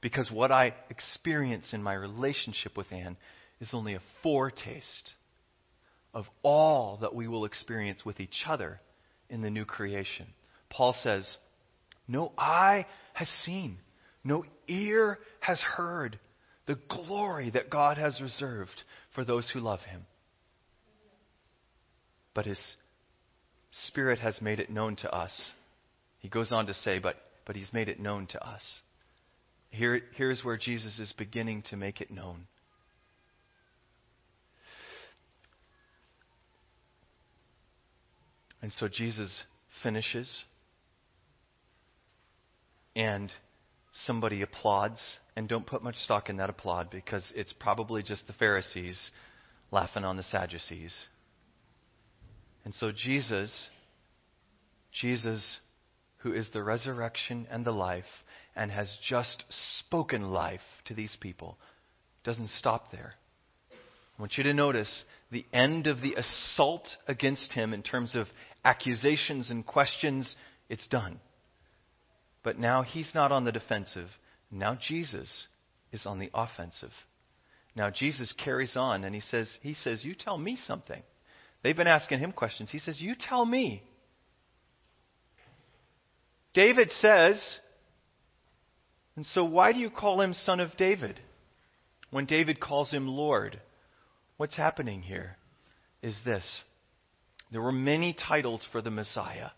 Because 0.00 0.30
what 0.30 0.52
I 0.52 0.74
experience 0.90 1.72
in 1.72 1.82
my 1.82 1.94
relationship 1.94 2.76
with 2.76 2.92
Anne 2.92 3.16
is 3.60 3.70
only 3.72 3.94
a 3.94 4.02
foretaste 4.22 5.10
of 6.14 6.26
all 6.42 6.98
that 7.00 7.14
we 7.14 7.26
will 7.26 7.44
experience 7.44 8.04
with 8.04 8.20
each 8.20 8.44
other 8.46 8.80
in 9.28 9.42
the 9.42 9.50
new 9.50 9.64
creation. 9.64 10.26
Paul 10.70 10.94
says, 11.02 11.28
no 12.06 12.32
eye 12.36 12.86
has 13.14 13.28
seen, 13.44 13.78
no 14.24 14.44
ear 14.68 15.18
has 15.40 15.60
heard, 15.60 16.18
the 16.66 16.78
glory 16.88 17.50
that 17.50 17.70
God 17.70 17.98
has 17.98 18.20
reserved 18.20 18.82
for 19.14 19.24
those 19.24 19.50
who 19.50 19.60
love 19.60 19.80
Him. 19.80 20.06
But 22.34 22.46
His 22.46 22.60
Spirit 23.70 24.18
has 24.20 24.40
made 24.40 24.60
it 24.60 24.70
known 24.70 24.96
to 24.96 25.12
us. 25.12 25.52
He 26.20 26.28
goes 26.28 26.52
on 26.52 26.66
to 26.66 26.74
say, 26.74 26.98
but, 26.98 27.16
but 27.46 27.56
He's 27.56 27.72
made 27.72 27.88
it 27.88 27.98
known 27.98 28.26
to 28.28 28.46
us. 28.46 28.80
Here, 29.70 30.02
here's 30.14 30.44
where 30.44 30.58
Jesus 30.58 30.98
is 30.98 31.12
beginning 31.16 31.62
to 31.70 31.76
make 31.76 32.00
it 32.00 32.10
known. 32.10 32.46
And 38.60 38.72
so 38.72 38.86
Jesus 38.86 39.42
finishes, 39.82 40.44
and 42.94 43.32
somebody 43.92 44.42
applauds. 44.42 45.00
And 45.34 45.48
don't 45.48 45.66
put 45.66 45.82
much 45.82 45.96
stock 45.96 46.28
in 46.28 46.36
that 46.36 46.50
applaud 46.50 46.90
because 46.90 47.32
it's 47.34 47.54
probably 47.54 48.02
just 48.02 48.26
the 48.26 48.34
Pharisees 48.34 49.10
laughing 49.70 50.04
on 50.04 50.16
the 50.16 50.22
Sadducees. 50.22 50.94
And 52.64 52.74
so 52.74 52.92
Jesus, 52.92 53.68
Jesus, 54.92 55.58
who 56.18 56.32
is 56.32 56.50
the 56.52 56.62
resurrection 56.62 57.46
and 57.50 57.64
the 57.64 57.72
life, 57.72 58.04
and 58.54 58.70
has 58.70 58.94
just 59.08 59.44
spoken 59.86 60.22
life 60.22 60.60
to 60.84 60.94
these 60.94 61.16
people, 61.20 61.56
doesn't 62.24 62.50
stop 62.50 62.92
there. 62.92 63.14
I 63.72 64.22
want 64.22 64.36
you 64.36 64.44
to 64.44 64.52
notice 64.52 65.04
the 65.30 65.46
end 65.52 65.86
of 65.86 66.02
the 66.02 66.14
assault 66.14 66.86
against 67.08 67.52
him 67.52 67.72
in 67.72 67.82
terms 67.82 68.14
of 68.14 68.26
accusations 68.64 69.50
and 69.50 69.66
questions, 69.66 70.36
it's 70.68 70.86
done. 70.88 71.18
But 72.42 72.58
now 72.58 72.82
he's 72.82 73.10
not 73.14 73.32
on 73.32 73.44
the 73.44 73.52
defensive. 73.52 74.08
Now 74.50 74.76
Jesus 74.80 75.46
is 75.92 76.06
on 76.06 76.18
the 76.18 76.30
offensive. 76.34 76.92
Now 77.74 77.90
Jesus 77.90 78.34
carries 78.44 78.76
on 78.76 79.04
and 79.04 79.14
he 79.14 79.20
says, 79.20 79.48
he 79.62 79.74
says, 79.74 80.04
You 80.04 80.14
tell 80.14 80.36
me 80.36 80.58
something. 80.66 81.02
They've 81.62 81.76
been 81.76 81.86
asking 81.86 82.18
him 82.18 82.32
questions. 82.32 82.70
He 82.70 82.78
says, 82.78 83.00
You 83.00 83.14
tell 83.18 83.44
me. 83.44 83.82
David 86.54 86.90
says, 86.90 87.40
and 89.16 89.26
so 89.26 89.44
why 89.44 89.72
do 89.72 89.78
you 89.78 89.90
call 89.90 90.20
him 90.20 90.32
son 90.32 90.60
of 90.60 90.76
David 90.76 91.20
when 92.10 92.26
David 92.26 92.60
calls 92.60 92.90
him 92.90 93.08
Lord? 93.08 93.60
What's 94.36 94.56
happening 94.56 95.02
here 95.02 95.36
is 96.02 96.18
this 96.24 96.62
there 97.50 97.60
were 97.60 97.72
many 97.72 98.14
titles 98.14 98.66
for 98.72 98.80
the 98.80 98.90
Messiah, 98.90 99.50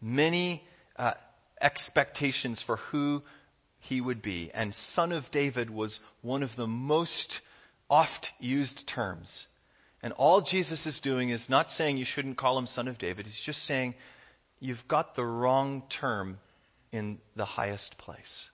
many 0.00 0.62
uh, 0.96 1.14
expectations 1.60 2.62
for 2.66 2.76
who 2.76 3.22
he 3.80 4.00
would 4.00 4.22
be. 4.22 4.50
And 4.52 4.74
Son 4.94 5.12
of 5.12 5.24
David 5.32 5.70
was 5.70 5.98
one 6.22 6.42
of 6.42 6.50
the 6.56 6.66
most 6.66 7.40
oft 7.88 8.28
used 8.38 8.88
terms. 8.92 9.46
And 10.02 10.12
all 10.12 10.42
Jesus 10.42 10.84
is 10.86 11.00
doing 11.02 11.30
is 11.30 11.46
not 11.48 11.70
saying 11.70 11.96
you 11.96 12.04
shouldn't 12.04 12.38
call 12.38 12.58
him 12.58 12.66
Son 12.66 12.88
of 12.88 12.98
David, 12.98 13.26
he's 13.26 13.42
just 13.44 13.64
saying 13.66 13.94
you've 14.60 14.86
got 14.88 15.16
the 15.16 15.24
wrong 15.24 15.82
term 16.00 16.38
in 16.92 17.18
the 17.34 17.44
highest 17.44 17.96
place. 17.98 18.48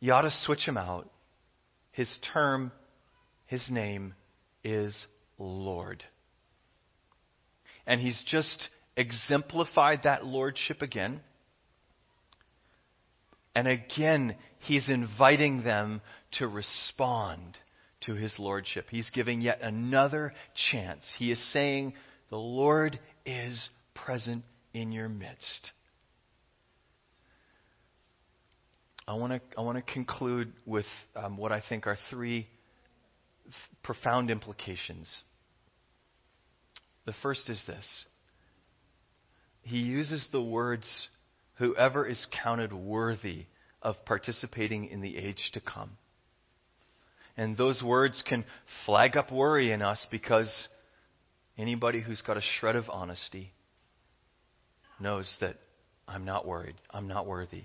You 0.00 0.12
ought 0.12 0.22
to 0.22 0.30
switch 0.30 0.66
him 0.66 0.76
out. 0.76 1.08
His 1.92 2.08
term, 2.32 2.70
his 3.46 3.64
name 3.68 4.14
is 4.62 5.06
Lord. 5.38 6.04
And 7.86 8.00
he's 8.00 8.22
just 8.26 8.68
exemplified 8.98 10.00
that 10.02 10.26
lordship 10.26 10.82
again. 10.82 11.20
And 13.54 13.66
again, 13.66 14.36
he's 14.60 14.88
inviting 14.88 15.62
them 15.62 16.02
to 16.32 16.46
respond 16.46 17.56
to 18.02 18.14
his 18.14 18.34
lordship. 18.38 18.86
He's 18.90 19.08
giving 19.10 19.40
yet 19.40 19.60
another 19.62 20.32
chance. 20.70 21.04
He 21.18 21.32
is 21.32 21.52
saying, 21.52 21.94
The 22.30 22.36
Lord 22.36 22.98
is 23.24 23.68
present 23.94 24.44
in 24.74 24.92
your 24.92 25.08
midst. 25.08 25.70
I 29.06 29.14
want 29.14 29.32
to 29.32 29.40
I 29.56 29.62
want 29.62 29.78
to 29.78 29.92
conclude 29.92 30.52
with 30.66 30.84
um, 31.16 31.38
what 31.38 31.50
I 31.50 31.62
think 31.66 31.86
are 31.86 31.96
three 32.10 32.46
profound 33.82 34.30
implications. 34.30 35.08
The 37.06 37.14
first 37.22 37.48
is 37.48 37.62
this 37.66 38.04
He 39.68 39.80
uses 39.80 40.26
the 40.32 40.40
words, 40.40 41.08
whoever 41.58 42.06
is 42.06 42.26
counted 42.42 42.72
worthy 42.72 43.44
of 43.82 43.96
participating 44.06 44.86
in 44.86 45.02
the 45.02 45.18
age 45.18 45.50
to 45.52 45.60
come. 45.60 45.90
And 47.36 47.54
those 47.54 47.82
words 47.82 48.24
can 48.26 48.46
flag 48.86 49.14
up 49.14 49.30
worry 49.30 49.70
in 49.70 49.82
us 49.82 50.06
because 50.10 50.68
anybody 51.58 52.00
who's 52.00 52.22
got 52.22 52.38
a 52.38 52.42
shred 52.58 52.76
of 52.76 52.88
honesty 52.88 53.52
knows 54.98 55.36
that 55.42 55.56
I'm 56.08 56.24
not 56.24 56.46
worried. 56.46 56.76
I'm 56.90 57.06
not 57.06 57.26
worthy. 57.26 57.64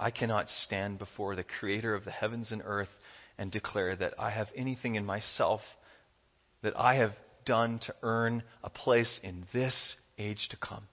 I 0.00 0.10
cannot 0.10 0.48
stand 0.48 0.98
before 0.98 1.36
the 1.36 1.44
Creator 1.44 1.94
of 1.94 2.06
the 2.06 2.10
heavens 2.10 2.52
and 2.52 2.62
earth 2.64 2.88
and 3.36 3.52
declare 3.52 3.96
that 3.96 4.14
I 4.18 4.30
have 4.30 4.48
anything 4.56 4.94
in 4.94 5.04
myself 5.04 5.60
that 6.62 6.74
I 6.74 6.94
have 6.94 7.12
done 7.44 7.80
to 7.80 7.94
earn 8.02 8.42
a 8.64 8.70
place 8.70 9.20
in 9.22 9.44
this 9.52 9.96
age 10.18 10.48
to 10.50 10.56
come. 10.56 10.84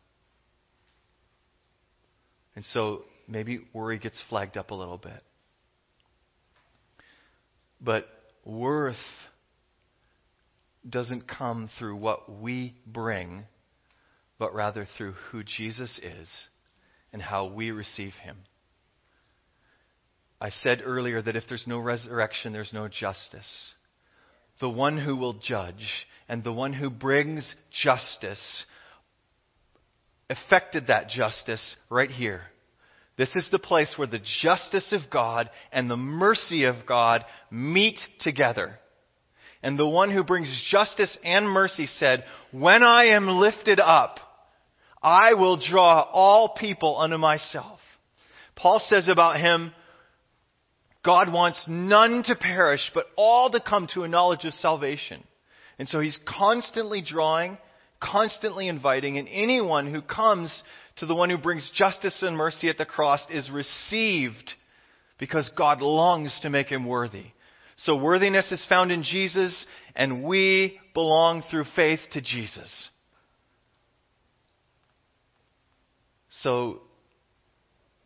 And 2.55 2.63
so 2.65 3.03
maybe 3.27 3.61
worry 3.73 3.99
gets 3.99 4.21
flagged 4.29 4.57
up 4.57 4.71
a 4.71 4.75
little 4.75 4.97
bit. 4.97 5.23
But 7.81 8.07
worth 8.45 8.95
doesn't 10.87 11.27
come 11.27 11.69
through 11.79 11.95
what 11.95 12.41
we 12.41 12.75
bring, 12.85 13.45
but 14.37 14.53
rather 14.53 14.87
through 14.97 15.13
who 15.31 15.43
Jesus 15.43 15.99
is 16.03 16.29
and 17.11 17.21
how 17.21 17.45
we 17.45 17.71
receive 17.71 18.13
him. 18.21 18.37
I 20.41 20.49
said 20.49 20.81
earlier 20.83 21.21
that 21.21 21.37
if 21.37 21.43
there's 21.47 21.67
no 21.67 21.79
resurrection, 21.79 22.51
there's 22.51 22.73
no 22.73 22.89
justice. 22.89 23.73
The 24.59 24.69
one 24.69 24.97
who 24.97 25.15
will 25.15 25.33
judge 25.33 26.05
and 26.27 26.43
the 26.43 26.51
one 26.51 26.73
who 26.73 26.89
brings 26.89 27.55
justice 27.71 28.65
effected 30.29 30.87
that 30.87 31.09
justice 31.09 31.75
right 31.89 32.09
here. 32.09 32.41
This 33.17 33.29
is 33.35 33.47
the 33.51 33.59
place 33.59 33.93
where 33.95 34.07
the 34.07 34.21
justice 34.41 34.91
of 34.91 35.11
God 35.11 35.49
and 35.71 35.89
the 35.89 35.97
mercy 35.97 36.63
of 36.63 36.85
God 36.87 37.23
meet 37.51 37.99
together. 38.19 38.79
And 39.61 39.77
the 39.77 39.87
one 39.87 40.11
who 40.11 40.23
brings 40.23 40.67
justice 40.71 41.15
and 41.23 41.47
mercy 41.47 41.87
said, 41.87 42.23
When 42.51 42.83
I 42.83 43.05
am 43.07 43.27
lifted 43.27 43.79
up, 43.79 44.19
I 45.01 45.35
will 45.35 45.57
draw 45.57 46.01
all 46.01 46.55
people 46.57 46.97
unto 46.97 47.17
myself. 47.17 47.79
Paul 48.55 48.79
says 48.79 49.07
about 49.07 49.39
him, 49.39 49.73
God 51.03 51.31
wants 51.31 51.63
none 51.67 52.23
to 52.23 52.35
perish, 52.35 52.91
but 52.93 53.05
all 53.15 53.49
to 53.51 53.59
come 53.59 53.87
to 53.93 54.03
a 54.03 54.07
knowledge 54.07 54.45
of 54.45 54.53
salvation. 54.53 55.23
And 55.77 55.87
so 55.87 55.99
he's 55.99 56.17
constantly 56.25 57.01
drawing, 57.01 57.57
constantly 58.03 58.67
inviting, 58.67 59.17
and 59.17 59.27
anyone 59.31 59.91
who 59.91 60.01
comes 60.01 60.51
to 60.97 61.05
the 61.05 61.15
one 61.15 61.29
who 61.29 61.37
brings 61.37 61.69
justice 61.73 62.21
and 62.21 62.35
mercy 62.35 62.69
at 62.69 62.77
the 62.77 62.85
cross 62.85 63.25
is 63.29 63.49
received 63.49 64.53
because 65.19 65.49
God 65.57 65.81
longs 65.81 66.37
to 66.41 66.49
make 66.49 66.67
him 66.67 66.85
worthy. 66.85 67.25
So 67.77 67.95
worthiness 67.95 68.51
is 68.51 68.63
found 68.67 68.91
in 68.91 69.03
Jesus, 69.03 69.65
and 69.95 70.23
we 70.23 70.79
belong 70.93 71.43
through 71.49 71.65
faith 71.75 71.99
to 72.11 72.21
Jesus. 72.21 72.89
So 76.41 76.81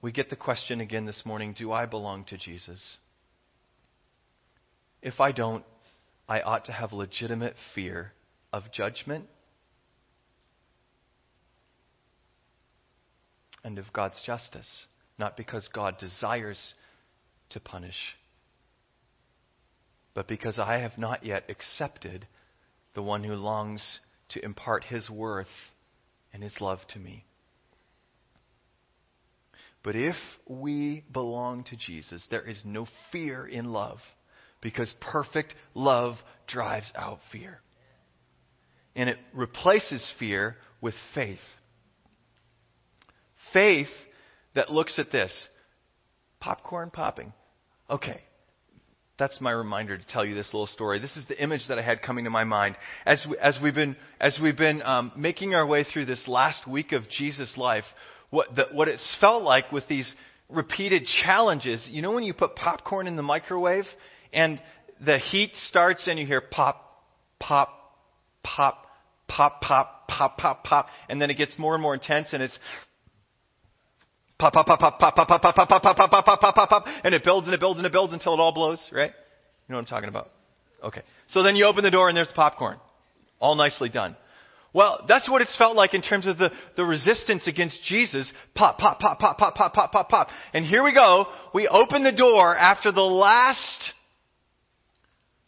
we 0.02 0.12
get 0.12 0.30
the 0.30 0.36
question 0.36 0.80
again 0.80 1.06
this 1.06 1.24
morning 1.26 1.56
do 1.58 1.72
I 1.72 1.86
belong 1.86 2.26
to 2.26 2.38
Jesus? 2.38 2.98
If 5.02 5.20
I 5.20 5.32
don't, 5.32 5.64
I 6.30 6.42
ought 6.42 6.66
to 6.66 6.72
have 6.72 6.94
legitimate 6.94 7.56
fear 7.74 8.14
of 8.54 8.64
judgment 8.72 9.26
and 13.64 13.80
of 13.80 13.92
God's 13.94 14.22
justice, 14.26 14.86
not 15.18 15.38
because 15.38 15.70
God 15.74 15.98
desires 15.98 16.74
to 17.50 17.60
punish, 17.60 18.16
but 20.14 20.28
because 20.28 20.60
I 20.60 20.80
have 20.80 20.98
not 20.98 21.26
yet 21.26 21.44
accepted 21.50 22.28
the 22.94 23.04
one 23.04 23.24
who 23.24 23.34
longs 23.34 24.00
to 24.30 24.44
impart 24.44 24.84
his 24.84 25.10
worth 25.10 25.48
and 26.34 26.42
his 26.44 26.60
love 26.60 26.80
to 26.94 27.00
me. 27.00 27.24
But 29.84 29.96
if 29.96 30.16
we 30.48 31.04
belong 31.14 31.64
to 31.66 31.78
Jesus, 31.78 32.26
there 32.30 32.46
is 32.46 32.62
no 32.66 32.88
fear 33.12 33.48
in 33.48 33.72
love 33.72 34.00
because 34.62 34.94
perfect 35.00 35.54
love 35.74 36.16
drives 36.48 36.92
out 36.96 37.20
fear. 37.32 37.62
And 38.96 39.10
it 39.10 39.18
replaces 39.34 40.12
fear 40.20 40.58
with 40.82 40.96
faith. 41.14 41.38
Faith 43.54 43.90
that 44.56 44.72
looks 44.72 45.00
at 45.00 45.12
this 45.12 45.48
popcorn 46.40 46.90
popping. 46.92 47.34
Okay. 47.90 48.22
That's 49.18 49.42
my 49.42 49.52
reminder 49.52 49.98
to 49.98 50.08
tell 50.08 50.24
you 50.24 50.36
this 50.36 50.54
little 50.54 50.68
story. 50.68 51.00
This 51.00 51.18
is 51.18 51.26
the 51.28 51.42
image 51.42 51.68
that 51.70 51.80
I 51.80 51.82
had 51.82 52.04
coming 52.04 52.26
to 52.26 52.30
my 52.30 52.44
mind 52.44 52.76
as 53.06 53.26
we, 53.28 53.36
as 53.40 53.58
we've 53.62 53.74
been 53.74 53.96
as 54.20 54.38
we've 54.42 54.58
been 54.58 54.84
um, 54.84 55.12
making 55.18 55.56
our 55.56 55.66
way 55.66 55.84
through 55.84 56.06
this 56.06 56.28
last 56.28 56.68
week 56.68 56.92
of 56.92 57.10
Jesus' 57.10 57.58
life. 57.58 57.86
What 58.30 58.56
the, 58.56 58.66
what 58.72 58.88
it's 58.88 59.18
felt 59.20 59.42
like 59.42 59.72
with 59.72 59.88
these 59.88 60.14
repeated 60.50 61.06
challenges. 61.24 61.88
You 61.92 62.02
know 62.02 62.12
when 62.12 62.24
you 62.24 62.34
put 62.34 62.56
popcorn 62.56 63.08
in 63.08 63.16
the 63.16 63.24
microwave 63.24 63.86
and 64.32 64.62
the 65.04 65.18
heat 65.18 65.52
starts 65.56 66.08
and 66.08 66.20
you 66.20 66.26
hear 66.26 66.42
pop, 66.42 67.04
pop, 67.40 67.70
pop, 68.44 68.86
pop, 69.28 69.62
pop, 69.62 70.08
pop, 70.08 70.38
pop, 70.38 70.64
pop, 70.64 70.88
and 71.10 71.22
then 71.22 71.30
it 71.30 71.36
gets 71.38 71.58
more 71.58 71.74
and 71.74 71.82
more 71.82 71.94
intense 71.94 72.30
and 72.34 72.42
it's 72.42 72.58
pop, 74.40 74.54
pop, 74.54 74.66
pop, 74.66 74.80
pop, 74.80 75.00
pop, 75.00 75.16
pop, 75.16 75.28
pop, 75.28 75.42
pop, 75.42 75.56
pop, 75.56 75.68
pop, 75.68 75.82
pop, 75.82 76.26
pop, 76.26 76.26
pop, 76.42 76.56
pop, 76.56 76.70
pop, 76.70 76.86
and 77.04 77.14
it 77.14 77.24
builds 77.24 77.48
and 77.48 77.54
it 77.54 77.60
builds 77.60 77.80
and 77.80 77.86
it 77.86 77.92
builds 77.92 78.14
until 78.14 78.34
it 78.34 78.40
all 78.40 78.54
blows, 78.54 78.82
right? 78.92 79.12
You 79.12 79.74
know 79.74 79.78
what 79.78 79.80
I'm 79.80 79.86
talking 79.86 80.10
about? 80.10 80.32
Okay. 80.84 81.02
So 81.28 81.44
then 81.44 81.56
you 81.56 81.66
open 81.66 81.84
the 81.84 81.92
door 81.92 82.08
and 82.10 82.18
there's 82.18 82.28
the 82.28 82.34
popcorn. 82.34 82.78
All 83.40 83.56
nicely 83.56 83.90
done. 83.90 84.16
Well, 84.74 85.06
that's 85.08 85.30
what 85.30 85.42
it's 85.42 85.58
felt 85.58 85.76
like 85.76 85.94
in 85.94 86.02
terms 86.02 86.28
of 86.28 86.38
the, 86.38 86.52
the 86.76 86.86
resistance 86.86 87.48
against 87.48 87.82
Jesus. 87.86 88.32
Pop, 88.54 88.78
pop, 88.78 89.00
pop, 89.00 89.18
pop, 89.20 89.38
pop, 89.38 89.56
pop, 89.56 89.74
pop, 89.74 89.92
pop, 89.92 90.10
pop. 90.10 90.28
And 90.54 90.66
here 90.66 90.84
we 90.84 90.94
go. 90.94 91.26
We 91.54 91.68
open 91.68 92.04
the 92.04 92.12
door 92.12 92.56
after 92.56 92.92
the 92.92 93.02
last 93.02 93.94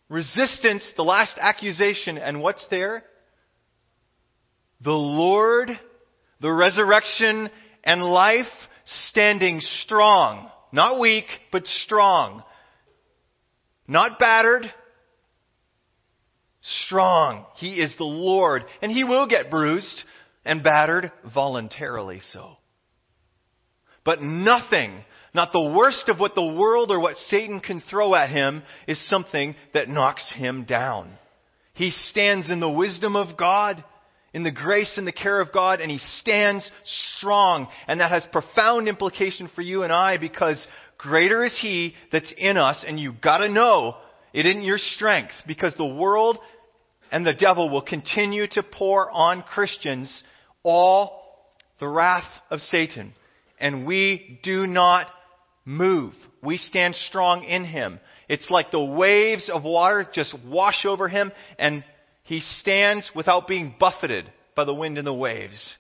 resistance, 0.09 0.93
the 0.97 1.03
last 1.03 1.37
accusation, 1.39 2.17
and 2.17 2.41
what's 2.41 2.65
there? 2.71 3.03
The 4.81 4.91
Lord, 4.91 5.69
the 6.41 6.51
resurrection 6.51 7.49
and 7.83 8.01
life 8.01 8.47
standing 9.09 9.61
strong. 9.83 10.49
Not 10.71 10.99
weak, 10.99 11.25
but 11.51 11.65
strong. 11.65 12.43
Not 13.87 14.19
battered, 14.19 14.71
strong. 16.61 17.45
He 17.55 17.79
is 17.79 17.95
the 17.97 18.03
Lord, 18.03 18.63
and 18.81 18.91
he 18.91 19.03
will 19.03 19.27
get 19.27 19.49
bruised 19.49 20.03
and 20.45 20.63
battered 20.63 21.11
voluntarily 21.33 22.21
so. 22.31 22.57
But 24.05 24.21
nothing, 24.21 25.03
not 25.33 25.51
the 25.51 25.73
worst 25.75 26.07
of 26.07 26.19
what 26.19 26.35
the 26.35 26.55
world 26.55 26.91
or 26.91 26.99
what 26.99 27.17
Satan 27.17 27.59
can 27.59 27.81
throw 27.81 28.15
at 28.15 28.29
him, 28.29 28.63
is 28.87 29.09
something 29.09 29.55
that 29.73 29.89
knocks 29.89 30.31
him 30.35 30.65
down. 30.65 31.11
He 31.73 31.91
stands 31.91 32.49
in 32.49 32.59
the 32.59 32.69
wisdom 32.69 33.15
of 33.15 33.37
God 33.37 33.83
in 34.33 34.43
the 34.43 34.51
grace 34.51 34.93
and 34.97 35.07
the 35.07 35.11
care 35.11 35.41
of 35.41 35.51
God 35.51 35.81
and 35.81 35.89
he 35.89 35.97
stands 35.97 36.69
strong. 37.17 37.67
And 37.87 37.99
that 37.99 38.11
has 38.11 38.25
profound 38.31 38.87
implication 38.87 39.49
for 39.55 39.61
you 39.61 39.83
and 39.83 39.91
I 39.91 40.17
because 40.17 40.65
greater 40.97 41.43
is 41.43 41.57
he 41.61 41.95
that's 42.11 42.31
in 42.37 42.57
us 42.57 42.83
and 42.87 42.99
you 42.99 43.13
gotta 43.21 43.49
know 43.49 43.97
it 44.33 44.45
isn't 44.45 44.63
your 44.63 44.77
strength 44.77 45.33
because 45.47 45.73
the 45.75 45.85
world 45.85 46.37
and 47.11 47.25
the 47.25 47.33
devil 47.33 47.69
will 47.69 47.81
continue 47.81 48.47
to 48.47 48.63
pour 48.63 49.09
on 49.09 49.41
Christians 49.41 50.23
all 50.63 51.19
the 51.79 51.87
wrath 51.87 52.29
of 52.51 52.59
Satan. 52.59 53.13
And 53.59 53.85
we 53.85 54.39
do 54.43 54.67
not 54.67 55.07
move. 55.65 56.13
We 56.43 56.57
stand 56.57 56.95
strong 56.95 57.43
in 57.43 57.65
him. 57.65 57.99
It's 58.27 58.49
like 58.49 58.71
the 58.71 58.83
waves 58.83 59.49
of 59.51 59.63
water 59.63 60.07
just 60.13 60.35
wash 60.45 60.85
over 60.85 61.07
him 61.07 61.31
and 61.57 61.83
he 62.29 62.41
stands 62.41 63.09
without 63.15 63.47
being 63.47 63.73
buffeted 63.79 64.31
by 64.55 64.63
the 64.63 64.73
wind 64.73 64.99
and 64.99 65.07
the 65.07 65.11
waves. 65.11 65.73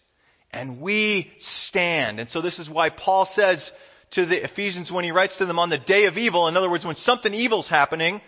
And 0.49 0.81
we 0.81 1.31
stand. 1.67 2.19
And 2.19 2.27
so 2.27 2.41
this 2.41 2.57
is 2.57 2.67
why 2.67 2.89
Paul 2.89 3.29
says 3.31 3.69
to 4.13 4.25
the 4.25 4.43
Ephesians 4.43 4.91
when 4.91 5.03
he 5.03 5.11
writes 5.11 5.37
to 5.37 5.45
them 5.45 5.59
on 5.59 5.69
the 5.69 5.77
day 5.77 6.05
of 6.05 6.17
evil, 6.17 6.47
in 6.47 6.57
other 6.57 6.71
words, 6.71 6.83
when 6.83 6.95
something 6.95 7.35
evil's 7.35 7.69
happening, 7.69 8.19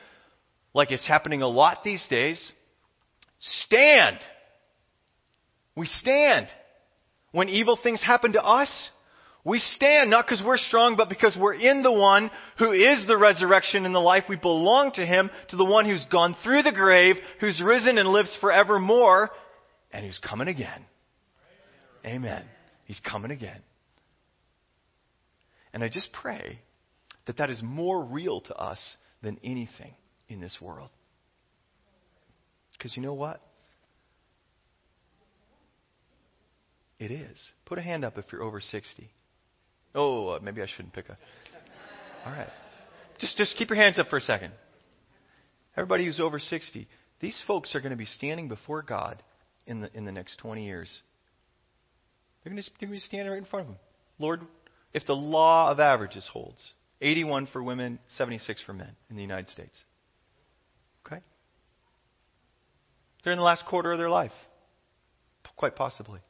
like 0.71 0.91
it's 0.91 1.07
happening 1.07 1.41
a 1.41 1.47
lot 1.47 1.79
these 1.83 2.05
days, 2.11 2.39
stand. 3.39 4.19
We 5.75 5.87
stand. 5.87 6.45
When 7.31 7.49
evil 7.49 7.75
things 7.81 8.03
happen 8.03 8.33
to 8.33 8.43
us, 8.43 8.69
we 9.43 9.59
stand 9.59 10.09
not 10.11 10.25
because 10.25 10.43
we're 10.45 10.57
strong, 10.57 10.95
but 10.95 11.09
because 11.09 11.35
we're 11.39 11.55
in 11.55 11.81
the 11.81 11.91
one 11.91 12.29
who 12.59 12.71
is 12.71 13.07
the 13.07 13.17
resurrection 13.17 13.85
and 13.85 13.95
the 13.95 13.99
life. 13.99 14.25
We 14.29 14.35
belong 14.35 14.91
to 14.93 15.05
him, 15.05 15.31
to 15.49 15.55
the 15.55 15.65
one 15.65 15.85
who's 15.85 16.05
gone 16.11 16.35
through 16.43 16.61
the 16.61 16.71
grave, 16.71 17.15
who's 17.39 17.61
risen 17.63 17.97
and 17.97 18.09
lives 18.09 18.37
forevermore, 18.39 19.31
and 19.91 20.05
who's 20.05 20.19
coming 20.19 20.47
again. 20.47 20.85
Amen. 22.05 22.43
He's 22.85 22.99
coming 22.99 23.31
again. 23.31 23.61
And 25.73 25.83
I 25.83 25.89
just 25.89 26.11
pray 26.11 26.59
that 27.25 27.37
that 27.37 27.49
is 27.49 27.61
more 27.63 28.03
real 28.03 28.41
to 28.41 28.55
us 28.55 28.79
than 29.23 29.39
anything 29.43 29.93
in 30.27 30.39
this 30.39 30.57
world. 30.61 30.89
Because 32.73 32.95
you 32.95 33.01
know 33.01 33.13
what? 33.13 33.41
It 36.99 37.09
is. 37.09 37.43
Put 37.65 37.79
a 37.79 37.81
hand 37.81 38.05
up 38.05 38.19
if 38.19 38.25
you're 38.31 38.43
over 38.43 38.61
60. 38.61 39.09
Oh, 39.93 40.29
uh, 40.29 40.39
maybe 40.41 40.61
I 40.61 40.67
shouldn't 40.67 40.93
pick 40.93 41.09
a. 41.09 41.17
All 42.25 42.31
right. 42.31 42.49
Just, 43.19 43.37
just 43.37 43.57
keep 43.57 43.69
your 43.69 43.77
hands 43.77 43.99
up 43.99 44.07
for 44.07 44.17
a 44.17 44.21
second. 44.21 44.53
Everybody 45.75 46.05
who's 46.05 46.19
over 46.19 46.39
60, 46.39 46.87
these 47.19 47.41
folks 47.47 47.75
are 47.75 47.79
going 47.79 47.91
to 47.91 47.97
be 47.97 48.05
standing 48.05 48.47
before 48.47 48.81
God 48.81 49.21
in 49.67 49.81
the, 49.81 49.89
in 49.95 50.05
the 50.05 50.11
next 50.11 50.37
20 50.37 50.65
years. 50.65 51.01
They're 52.43 52.51
going, 52.51 52.61
to, 52.61 52.69
they're 52.79 52.87
going 52.87 52.99
to 52.99 53.01
be 53.01 53.07
standing 53.07 53.29
right 53.29 53.37
in 53.37 53.45
front 53.45 53.67
of 53.67 53.73
Him. 53.73 53.79
Lord, 54.19 54.41
if 54.93 55.05
the 55.05 55.13
law 55.13 55.71
of 55.71 55.79
averages 55.79 56.27
holds, 56.31 56.61
81 57.01 57.47
for 57.47 57.63
women, 57.63 57.99
76 58.17 58.61
for 58.63 58.73
men 58.73 58.91
in 59.09 59.15
the 59.15 59.21
United 59.21 59.49
States. 59.49 59.77
Okay? 61.05 61.21
They're 63.23 63.33
in 63.33 63.39
the 63.39 63.45
last 63.45 63.65
quarter 63.65 63.91
of 63.91 63.97
their 63.97 64.09
life. 64.09 64.31
Quite 65.55 65.75
possibly. 65.75 66.21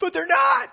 But 0.00 0.12
they're 0.12 0.26
not. 0.26 0.68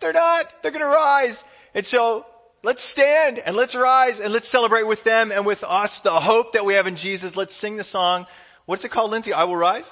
They're 0.00 0.12
not. 0.12 0.46
They're 0.62 0.70
going 0.72 0.82
to 0.82 0.86
rise. 0.86 1.36
And 1.74 1.84
so 1.86 2.24
let's 2.62 2.86
stand 2.92 3.38
and 3.38 3.56
let's 3.56 3.76
rise 3.76 4.18
and 4.22 4.32
let's 4.32 4.50
celebrate 4.50 4.86
with 4.86 5.02
them 5.04 5.30
and 5.30 5.46
with 5.46 5.62
us 5.62 6.00
the 6.04 6.20
hope 6.20 6.52
that 6.54 6.64
we 6.64 6.74
have 6.74 6.86
in 6.86 6.96
Jesus. 6.96 7.32
Let's 7.34 7.58
sing 7.60 7.76
the 7.76 7.84
song. 7.84 8.26
What's 8.66 8.84
it 8.84 8.90
called, 8.90 9.10
Lindsay? 9.10 9.32
I 9.32 9.44
will 9.44 9.56
rise? 9.56 9.84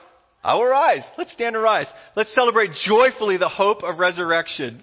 I 0.43 0.55
will 0.55 0.67
rise. 0.67 1.05
Let's 1.19 1.33
stand 1.33 1.57
and 1.57 1.63
rise. 1.63 1.87
Let's 2.15 2.35
celebrate 2.35 2.71
joyfully 2.87 3.37
the 3.37 3.49
hope 3.49 3.83
of 3.83 3.99
resurrection. 3.99 4.83